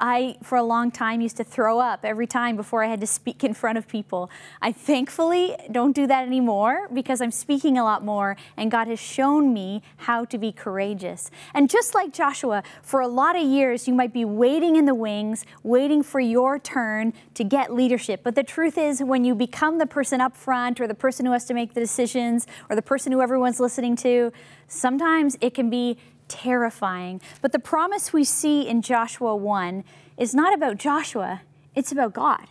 I, 0.00 0.36
for 0.42 0.56
a 0.56 0.62
long 0.62 0.90
time, 0.90 1.20
used 1.20 1.36
to 1.36 1.44
throw 1.44 1.78
up 1.78 2.04
every 2.04 2.26
time 2.26 2.56
before 2.56 2.82
I 2.82 2.88
had 2.88 3.00
to 3.00 3.06
speak 3.06 3.44
in 3.44 3.54
front 3.54 3.78
of 3.78 3.86
people. 3.86 4.30
I 4.62 4.72
thankfully 4.72 5.56
don't 5.70 5.94
do 5.94 6.06
that 6.06 6.26
anymore 6.26 6.88
because 6.92 7.20
I'm 7.20 7.30
speaking 7.30 7.76
a 7.76 7.84
lot 7.84 8.04
more, 8.04 8.36
and 8.56 8.70
God 8.70 8.88
has 8.88 8.98
shown 8.98 9.52
me 9.52 9.82
how 9.98 10.24
to 10.24 10.38
be 10.38 10.52
courageous. 10.52 11.30
And 11.54 11.68
just 11.68 11.94
like 11.94 12.12
Joshua, 12.12 12.62
for 12.82 13.00
a 13.00 13.08
lot 13.08 13.36
of 13.36 13.42
years, 13.42 13.86
you 13.86 13.94
might 13.94 14.12
be 14.12 14.24
waiting 14.24 14.76
in 14.76 14.86
the 14.86 14.94
wings, 14.94 15.44
waiting 15.62 16.02
for 16.02 16.20
your 16.20 16.58
turn 16.58 17.12
to 17.34 17.44
get 17.44 17.72
leadership. 17.72 18.22
But 18.22 18.34
the 18.34 18.42
truth 18.44 18.78
is, 18.78 19.02
when 19.02 19.24
you 19.24 19.34
become 19.34 19.78
the 19.78 19.86
person 19.86 20.20
up 20.20 20.36
front, 20.36 20.80
or 20.80 20.86
the 20.86 20.94
person 20.94 21.26
who 21.26 21.32
has 21.32 21.44
to 21.46 21.54
make 21.54 21.74
the 21.74 21.80
decisions, 21.80 22.46
or 22.68 22.76
the 22.76 22.82
person 22.82 23.12
who 23.12 23.20
everyone's 23.20 23.60
listening 23.60 23.96
to, 23.96 24.32
sometimes 24.66 25.36
it 25.40 25.54
can 25.54 25.68
be 25.68 25.98
terrifying. 26.30 27.20
But 27.42 27.52
the 27.52 27.58
promise 27.58 28.12
we 28.12 28.24
see 28.24 28.66
in 28.66 28.80
Joshua 28.80 29.36
1 29.36 29.84
is 30.16 30.34
not 30.34 30.54
about 30.54 30.78
Joshua, 30.78 31.42
it's 31.74 31.92
about 31.92 32.14
God. 32.14 32.46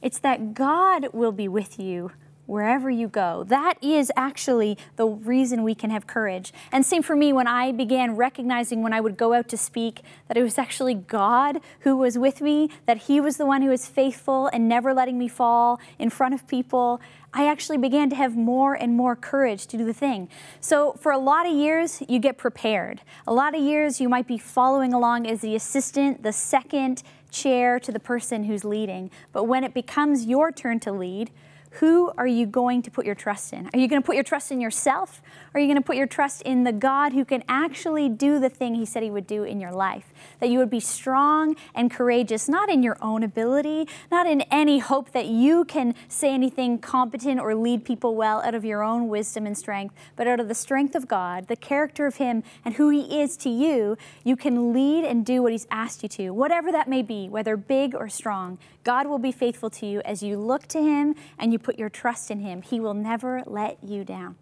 It's 0.00 0.18
that 0.20 0.54
God 0.54 1.08
will 1.12 1.32
be 1.32 1.48
with 1.48 1.78
you 1.78 2.12
wherever 2.52 2.90
you 2.90 3.08
go. 3.08 3.44
That 3.44 3.78
is 3.80 4.12
actually 4.14 4.76
the 4.96 5.06
reason 5.06 5.62
we 5.62 5.74
can 5.74 5.88
have 5.88 6.06
courage. 6.06 6.52
And 6.70 6.84
same 6.84 7.02
for 7.02 7.16
me 7.16 7.32
when 7.32 7.46
I 7.46 7.72
began 7.72 8.14
recognizing 8.14 8.82
when 8.82 8.92
I 8.92 9.00
would 9.00 9.16
go 9.16 9.32
out 9.32 9.48
to 9.48 9.56
speak 9.56 10.02
that 10.28 10.36
it 10.36 10.42
was 10.42 10.58
actually 10.58 10.92
God 10.92 11.60
who 11.80 11.96
was 11.96 12.18
with 12.18 12.42
me, 12.42 12.68
that 12.84 12.98
He 13.08 13.22
was 13.22 13.38
the 13.38 13.46
one 13.46 13.62
who 13.62 13.70
was 13.70 13.86
faithful 13.86 14.48
and 14.48 14.68
never 14.68 14.92
letting 14.92 15.18
me 15.18 15.28
fall 15.28 15.80
in 15.98 16.10
front 16.10 16.34
of 16.34 16.46
people. 16.46 17.00
I 17.32 17.48
actually 17.48 17.78
began 17.78 18.10
to 18.10 18.16
have 18.16 18.36
more 18.36 18.74
and 18.74 18.94
more 18.94 19.16
courage 19.16 19.66
to 19.68 19.78
do 19.78 19.86
the 19.86 19.94
thing. 19.94 20.28
So, 20.60 20.92
for 21.00 21.10
a 21.10 21.18
lot 21.18 21.46
of 21.46 21.54
years, 21.54 22.02
you 22.06 22.18
get 22.18 22.36
prepared. 22.36 23.00
A 23.26 23.32
lot 23.32 23.54
of 23.54 23.62
years, 23.62 23.98
you 23.98 24.10
might 24.10 24.26
be 24.26 24.36
following 24.36 24.92
along 24.92 25.26
as 25.26 25.40
the 25.40 25.56
assistant, 25.56 26.22
the 26.22 26.32
second 26.32 27.02
chair 27.30 27.80
to 27.80 27.90
the 27.90 27.98
person 27.98 28.44
who's 28.44 28.62
leading. 28.62 29.10
But 29.32 29.44
when 29.44 29.64
it 29.64 29.72
becomes 29.72 30.26
your 30.26 30.52
turn 30.52 30.78
to 30.80 30.92
lead, 30.92 31.30
who 31.76 32.12
are 32.18 32.26
you 32.26 32.44
going 32.44 32.82
to 32.82 32.90
put 32.90 33.06
your 33.06 33.14
trust 33.14 33.52
in? 33.52 33.70
Are 33.72 33.78
you 33.78 33.88
going 33.88 34.00
to 34.00 34.04
put 34.04 34.14
your 34.14 34.24
trust 34.24 34.52
in 34.52 34.60
yourself? 34.60 35.22
Or 35.52 35.58
are 35.58 35.60
you 35.60 35.66
going 35.66 35.80
to 35.80 35.84
put 35.84 35.96
your 35.96 36.06
trust 36.06 36.42
in 36.42 36.64
the 36.64 36.72
God 36.72 37.14
who 37.14 37.24
can 37.24 37.42
actually 37.48 38.10
do 38.10 38.38
the 38.38 38.50
thing 38.50 38.74
He 38.74 38.84
said 38.84 39.02
He 39.02 39.10
would 39.10 39.26
do 39.26 39.42
in 39.44 39.58
your 39.58 39.72
life? 39.72 40.12
That 40.40 40.50
you 40.50 40.58
would 40.58 40.68
be 40.68 40.80
strong 40.80 41.56
and 41.74 41.90
courageous, 41.90 42.46
not 42.46 42.68
in 42.68 42.82
your 42.82 42.98
own 43.00 43.22
ability, 43.22 43.88
not 44.10 44.26
in 44.26 44.42
any 44.42 44.80
hope 44.80 45.12
that 45.12 45.26
you 45.26 45.64
can 45.64 45.94
say 46.08 46.34
anything 46.34 46.78
competent 46.78 47.40
or 47.40 47.54
lead 47.54 47.84
people 47.84 48.16
well 48.16 48.42
out 48.42 48.54
of 48.54 48.64
your 48.66 48.82
own 48.82 49.08
wisdom 49.08 49.46
and 49.46 49.56
strength, 49.56 49.94
but 50.14 50.26
out 50.26 50.40
of 50.40 50.48
the 50.48 50.54
strength 50.54 50.94
of 50.94 51.08
God, 51.08 51.48
the 51.48 51.56
character 51.56 52.06
of 52.06 52.16
Him, 52.16 52.42
and 52.66 52.74
who 52.74 52.90
He 52.90 53.20
is 53.20 53.36
to 53.38 53.48
you, 53.48 53.96
you 54.24 54.36
can 54.36 54.74
lead 54.74 55.06
and 55.06 55.24
do 55.24 55.42
what 55.42 55.52
He's 55.52 55.66
asked 55.70 56.02
you 56.02 56.08
to, 56.10 56.30
whatever 56.30 56.70
that 56.70 56.86
may 56.88 57.00
be, 57.00 57.30
whether 57.30 57.56
big 57.56 57.94
or 57.94 58.10
strong. 58.10 58.58
God 58.84 59.06
will 59.06 59.18
be 59.18 59.32
faithful 59.32 59.70
to 59.70 59.86
you 59.86 60.02
as 60.04 60.22
you 60.22 60.36
look 60.36 60.66
to 60.68 60.82
Him 60.82 61.14
and 61.38 61.52
you 61.52 61.58
put 61.62 61.78
your 61.78 61.88
trust 61.88 62.30
in 62.30 62.40
Him. 62.40 62.62
He 62.62 62.80
will 62.80 62.94
never 62.94 63.42
let 63.46 63.82
you 63.82 64.04
down. 64.04 64.36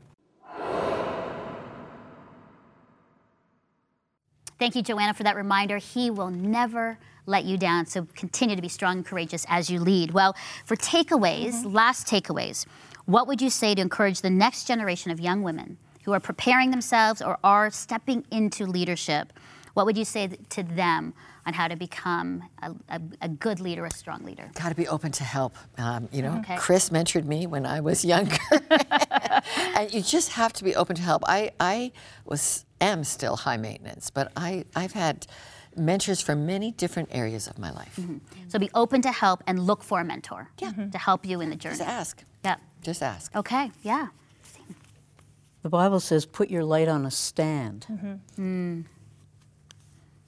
Thank 4.59 4.77
you, 4.77 4.83
Joanna, 4.83 5.15
for 5.15 5.23
that 5.23 5.37
reminder. 5.37 5.79
He 5.79 6.11
will 6.11 6.31
never 6.31 6.99
let 7.25 7.45
you 7.45 7.57
down. 7.57 7.87
So 7.87 8.07
continue 8.15 8.57
to 8.57 8.63
be 8.63 8.69
strong 8.69 8.99
and 8.99 9.07
courageous 9.07 9.47
as 9.49 9.71
you 9.71 9.81
lead. 9.81 10.11
Well, 10.11 10.37
for 10.67 10.77
takeaways, 10.77 11.53
mm-hmm. 11.53 11.73
last 11.73 12.07
takeaways, 12.07 12.67
what 13.07 13.27
would 13.27 13.41
you 13.41 13.49
say 13.49 13.75
to 13.75 13.81
encourage 13.81 14.21
the 14.21 14.31
next 14.31 14.67
generation 14.67 15.11
of 15.11 15.19
young 15.19 15.43
women 15.43 15.79
who 16.05 16.13
are 16.13 16.21
preparing 16.21 16.71
themselves 16.71 17.23
or 17.23 17.39
are 17.43 17.71
stepping 17.71 18.25
into 18.31 18.67
leadership? 18.67 19.33
What 19.73 19.87
would 19.87 19.97
you 19.97 20.05
say 20.05 20.29
to 20.51 20.63
them 20.63 21.15
on 21.47 21.53
how 21.55 21.69
to 21.69 21.77
become 21.77 22.43
a, 22.63 22.73
a, 22.89 23.01
a 23.23 23.29
good 23.29 23.61
leader, 23.61 23.85
a 23.85 23.91
strong 23.91 24.25
leader? 24.25 24.51
Got 24.55 24.69
to 24.71 24.75
be 24.75 24.89
open 24.89 25.13
to 25.13 25.25
help. 25.25 25.57
Um, 25.79 26.09
you 26.13 26.23
know, 26.23 26.39
Okay. 26.41 26.57
Chris 26.57 26.91
mentored 26.91 27.25
me 27.25 27.47
when 27.47 27.67
I 27.67 27.81
was 27.81 28.05
younger, 28.05 28.37
and 29.77 29.93
you 29.93 30.03
just 30.03 30.33
have 30.33 30.53
to 30.55 30.65
be 30.65 30.75
open 30.77 30.97
to 30.97 31.03
help. 31.03 31.23
I, 31.27 31.53
I 31.61 31.93
was 32.25 32.65
am 32.81 33.05
still 33.05 33.37
high 33.37 33.57
maintenance, 33.57 34.11
but 34.11 34.33
I, 34.37 34.65
I've 34.75 34.93
had 34.93 35.27
mentors 35.77 36.21
from 36.21 36.47
many 36.47 36.73
different 36.73 37.09
areas 37.13 37.47
of 37.47 37.59
my 37.59 37.71
life. 37.71 37.97
Mm-hmm. 37.97 38.19
So 38.49 38.59
be 38.59 38.71
open 38.75 39.03
to 39.03 39.13
help 39.13 39.43
and 39.47 39.59
look 39.61 39.83
for 39.83 40.01
a 40.01 40.05
mentor 40.05 40.51
yeah. 40.59 40.71
Mm-hmm. 40.71 40.91
to 40.91 40.99
help 40.99 41.25
you 41.27 41.41
in 41.41 41.51
the 41.51 41.57
journey. 41.57 41.79
Just 41.79 41.89
ask. 41.89 42.25
Yeah. 42.45 42.57
Just 42.83 43.03
ask. 43.03 43.35
Okay. 43.37 43.71
Yeah. 43.83 44.09
The 45.63 45.69
Bible 45.69 46.01
says, 46.01 46.25
put 46.25 46.49
your 46.49 46.65
light 46.65 46.89
on 46.89 47.05
a 47.05 47.11
stand. 47.11 47.87
Mm-hmm. 47.91 48.81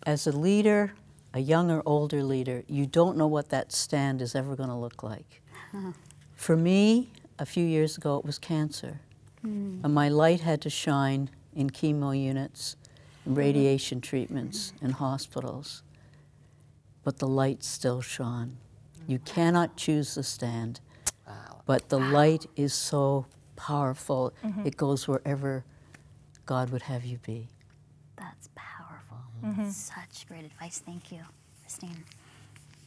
As 0.04 0.26
a 0.26 0.32
leader, 0.32 0.92
a 1.34 1.40
young 1.40 1.70
or 1.70 1.82
older 1.86 2.22
leader, 2.22 2.62
you 2.68 2.86
don't 2.86 3.16
know 3.16 3.26
what 3.26 3.48
that 3.50 3.72
stand 3.72 4.20
is 4.20 4.34
ever 4.34 4.54
going 4.56 4.68
to 4.68 4.74
look 4.74 5.02
like. 5.02 5.42
Uh-huh. 5.74 5.92
For 6.34 6.56
me, 6.56 7.10
a 7.38 7.46
few 7.46 7.64
years 7.64 7.96
ago 7.96 8.18
it 8.18 8.24
was 8.24 8.38
cancer. 8.38 9.00
Hmm. 9.40 9.80
And 9.82 9.94
my 9.94 10.08
light 10.08 10.40
had 10.40 10.60
to 10.62 10.70
shine 10.70 11.30
in 11.54 11.70
chemo 11.70 12.18
units, 12.18 12.76
in 13.26 13.34
radiation 13.34 14.00
treatments, 14.00 14.72
in 14.82 14.90
hospitals. 14.90 15.82
But 17.04 17.18
the 17.18 17.26
light 17.26 17.64
still 17.64 18.00
shone. 18.00 18.58
You 19.06 19.18
mm-hmm. 19.18 19.34
cannot 19.34 19.76
choose 19.76 20.14
the 20.14 20.22
stand. 20.22 20.80
But 21.64 21.88
the 21.88 21.98
light 21.98 22.46
is 22.56 22.74
so 22.74 23.26
powerful, 23.56 24.32
mm-hmm. 24.44 24.66
it 24.66 24.76
goes 24.76 25.06
wherever 25.06 25.64
God 26.44 26.70
would 26.70 26.82
have 26.82 27.04
you 27.04 27.18
be. 27.18 27.48
That's 28.16 28.48
powerful. 28.54 28.71
Mm-hmm. 29.44 29.70
Such 29.70 30.26
great 30.28 30.44
advice. 30.44 30.82
Thank 30.84 31.12
you, 31.12 31.20
Christine. 31.60 32.04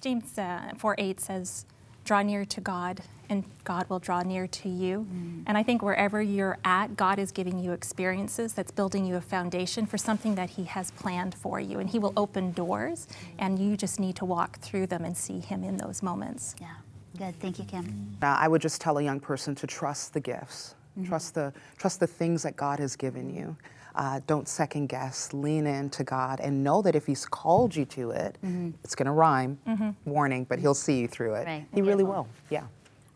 James 0.02 0.38
uh, 0.38 0.74
4 0.78 0.96
8 0.98 1.20
says, 1.20 1.66
Draw 2.06 2.22
near 2.22 2.46
to 2.46 2.62
God, 2.62 3.02
and 3.30 3.44
God 3.64 3.90
will 3.90 3.98
draw 3.98 4.22
near 4.22 4.46
to 4.46 4.70
you. 4.70 5.08
And 5.48 5.58
I 5.58 5.64
think 5.64 5.82
wherever 5.82 6.22
you're 6.22 6.60
at, 6.64 6.96
God 6.96 7.18
is 7.18 7.32
giving 7.32 7.58
you 7.58 7.72
experiences 7.72 8.54
that's 8.54 8.72
building 8.72 9.06
you 9.06 9.16
a 9.16 9.22
foundation 9.22 9.88
for 9.88 9.98
something 9.98 10.36
that 10.36 10.52
He 10.52 10.66
has 10.66 10.92
planned 10.92 11.34
for 11.34 11.60
you. 11.60 11.80
And 11.80 11.90
He 11.90 11.98
will 11.98 12.14
open 12.16 12.52
doors, 12.52 13.08
and 13.40 13.58
you 13.58 13.76
just 13.76 14.00
need 14.00 14.16
to 14.18 14.26
walk 14.26 14.60
through 14.60 14.86
them 14.86 15.04
and 15.04 15.18
see 15.18 15.40
Him 15.40 15.64
in 15.64 15.78
those 15.78 16.04
moments. 16.04 16.56
Yeah. 16.62 16.76
Good. 17.18 17.40
Thank 17.40 17.58
you, 17.58 17.66
Kim. 17.66 18.18
Uh, 18.22 18.26
I 18.28 18.48
would 18.48 18.62
just 18.62 18.82
tell 18.82 19.00
a 19.00 19.02
young 19.02 19.20
person 19.20 19.56
to 19.56 19.66
trust 19.66 20.14
the 20.14 20.20
gifts, 20.20 20.76
trust 21.06 21.34
the 21.34 21.54
trust 21.78 22.00
the 22.00 22.08
things 22.08 22.44
that 22.44 22.56
God 22.56 22.80
has 22.80 22.96
given 22.96 23.34
you. 23.34 23.56
Uh, 23.96 24.20
don't 24.28 24.48
second 24.48 24.88
guess. 24.88 25.32
Lean 25.34 25.66
into 25.66 26.04
God 26.04 26.42
and 26.42 26.64
know 26.64 26.82
that 26.82 26.96
if 26.96 27.06
He's 27.06 27.26
called 27.26 27.76
you 27.76 27.86
to 27.86 28.12
it, 28.12 28.38
mm-hmm. 28.44 28.72
it's 28.84 28.94
going 28.94 29.06
to 29.06 29.14
rhyme. 29.14 29.58
Mm-hmm. 29.66 29.92
Warning, 30.04 30.44
but 30.44 30.60
He'll 30.60 30.74
see 30.74 31.00
you 31.00 31.08
through 31.08 31.36
it. 31.36 31.48
Right. 31.48 31.66
He 31.74 31.82
really 31.82 32.04
will. 32.04 32.28
Yeah. 32.50 32.64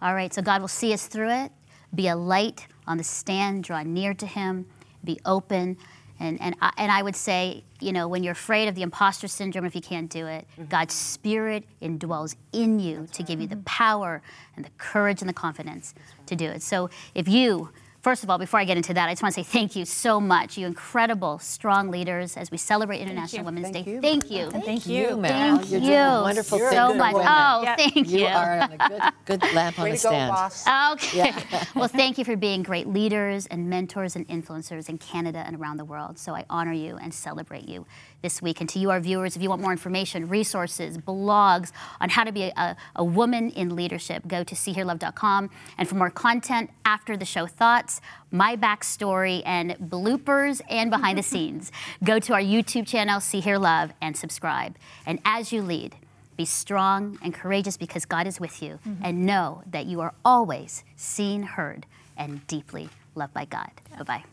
All 0.02 0.15
right, 0.15 0.34
so 0.34 0.42
God 0.42 0.62
will 0.62 0.70
see 0.70 0.94
us 0.94 1.08
through 1.08 1.32
it. 1.32 1.52
Be 1.94 2.08
a 2.08 2.15
light 2.15 2.68
on 2.88 2.98
the 2.98 3.04
stand, 3.04 3.65
draw 3.65 3.84
near 3.84 4.13
to 4.13 4.26
Him, 4.26 4.65
be 5.04 5.20
open. 5.26 5.78
And, 6.22 6.39
and, 6.42 6.56
I, 6.62 6.72
and 6.78 6.92
I 6.92 7.02
would 7.02 7.15
say, 7.15 7.63
you 7.80 7.92
know, 7.92 8.08
when 8.08 8.24
you're 8.24 8.34
afraid 8.34 8.68
of 8.68 8.76
the 8.76 8.82
imposter 8.82 9.28
syndrome, 9.28 9.65
if 9.65 9.76
you 9.76 9.82
can't 9.82 10.10
do 10.10 10.28
it, 10.28 10.46
mm-hmm. 10.54 10.65
God's 10.65 10.94
Spirit 10.94 11.63
indwells 11.82 12.36
in 12.54 12.80
you 12.80 13.08
to 13.13 13.24
give 13.24 13.42
you 13.42 13.48
the 13.48 13.58
power 13.58 14.22
and 14.56 14.63
the 14.63 14.70
courage 14.78 15.22
and 15.22 15.30
the 15.30 15.34
confidence 15.34 15.94
to 16.26 16.36
do 16.36 16.46
it. 16.46 16.62
So 16.62 16.89
if 17.15 17.28
you, 17.28 17.70
First 18.01 18.23
of 18.23 18.29
all, 18.29 18.38
before 18.38 18.62
I 18.62 18.63
get 18.63 18.77
into 18.77 18.93
that, 18.93 19.09
I 19.09 19.12
just 19.12 19.21
want 19.21 19.35
to 19.35 19.43
say 19.43 19.49
thank 19.49 19.75
you 19.75 19.83
so 19.83 20.21
much, 20.21 20.57
you 20.57 20.65
incredible, 20.65 21.38
strong 21.39 21.89
leaders, 21.91 22.38
as 22.38 22.49
we 22.49 22.57
celebrate 22.57 22.99
International 23.01 23.43
Women's 23.43 23.71
Thank 23.71 23.85
Day. 23.85 23.91
you. 23.91 24.01
Thank 24.01 24.31
you. 24.31 24.49
And 24.53 24.63
thank 24.63 24.85
you. 24.85 25.17
Mel. 25.17 25.57
Thank 25.57 25.69
You're 25.69 25.81
you 25.81 25.88
doing 25.88 26.21
wonderful 26.21 26.59
so 26.59 26.69
things 26.69 26.91
for 26.91 26.95
much. 26.95 27.13
women. 27.13 27.27
Oh, 27.29 27.62
Yeah. 27.63 27.75
thank 27.75 27.95
you. 27.95 28.03
You 28.19 28.25
are 28.27 28.59
on 28.62 28.71
a 28.71 28.77
good, 28.89 29.01
good 29.41 29.53
lamp 29.53 29.79
on 29.79 29.83
Way 29.83 29.91
the 29.91 29.97
to 29.97 30.03
go, 30.03 30.09
stand. 30.09 30.31
boss. 30.31 30.65
Okay. 30.93 31.33
well, 31.75 31.89
thank 31.89 32.17
you 32.17 32.23
for 32.23 32.38
being 32.38 32.63
great 32.63 32.88
leaders 32.88 33.47
and 33.47 33.69
mentors 33.69 34.15
and 34.15 34.25
influencers 34.29 34.88
in 34.88 34.97
Canada 34.97 35.43
and 35.45 35.57
around 35.57 35.75
the 35.75 35.85
world. 35.85 36.17
So 36.17 36.33
I 36.33 36.45
honor 36.49 36.73
you 36.73 36.95
and 36.95 37.13
celebrate 37.13 37.67
you 37.67 37.85
this 38.21 38.41
week. 38.41 38.60
And 38.60 38.69
to 38.69 38.79
you, 38.79 38.89
our 38.89 38.99
viewers, 38.99 39.36
if 39.36 39.41
you 39.41 39.49
want 39.49 39.62
more 39.62 39.71
information, 39.71 40.27
resources, 40.27 40.97
blogs 40.97 41.71
on 42.01 42.10
how 42.10 42.23
to 42.23 42.32
be 42.32 42.43
a, 42.43 42.75
a 42.95 43.03
woman 43.03 43.49
in 43.51 43.75
leadership, 43.75 44.27
go 44.27 44.43
to 44.43 44.55
seehearlove.com. 44.55 45.49
And 45.77 45.88
for 45.88 45.95
more 45.95 46.10
content, 46.10 46.71
after 46.86 47.15
the 47.15 47.25
show 47.25 47.45
thoughts, 47.45 48.01
my 48.32 48.55
backstory, 48.55 49.41
and 49.45 49.71
bloopers 49.71 50.62
and 50.69 50.89
behind 50.89 51.17
the 51.17 51.23
scenes, 51.23 51.71
go 52.03 52.19
to 52.19 52.34
our 52.34 52.41
YouTube 52.41 52.88
channel, 52.88 53.19
See 53.19 53.39
Hear 53.39 53.58
Love, 53.58 53.91
and 54.01 54.15
subscribe. 54.15 54.75
And 55.05 55.19
as 55.25 55.51
you 55.51 55.62
lead, 55.62 55.95
be 56.36 56.45
strong 56.45 57.19
and 57.21 57.34
courageous 57.34 57.75
because 57.75 58.05
God 58.05 58.25
is 58.25 58.39
with 58.39 58.63
you, 58.63 58.79
mm-hmm. 58.88 59.03
and 59.03 59.25
know 59.25 59.62
that 59.69 59.88
you 59.88 59.99
are 59.99 60.13
always 60.23 60.86
seen, 60.95 61.43
heard, 61.43 61.86
and 62.15 62.47
deeply 62.47 62.89
loved 63.13 63.34
by 63.34 63.45
God. 63.45 63.71
Bye 63.97 64.23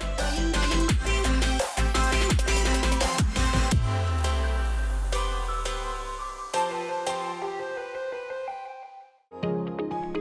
bye. 0.00 0.87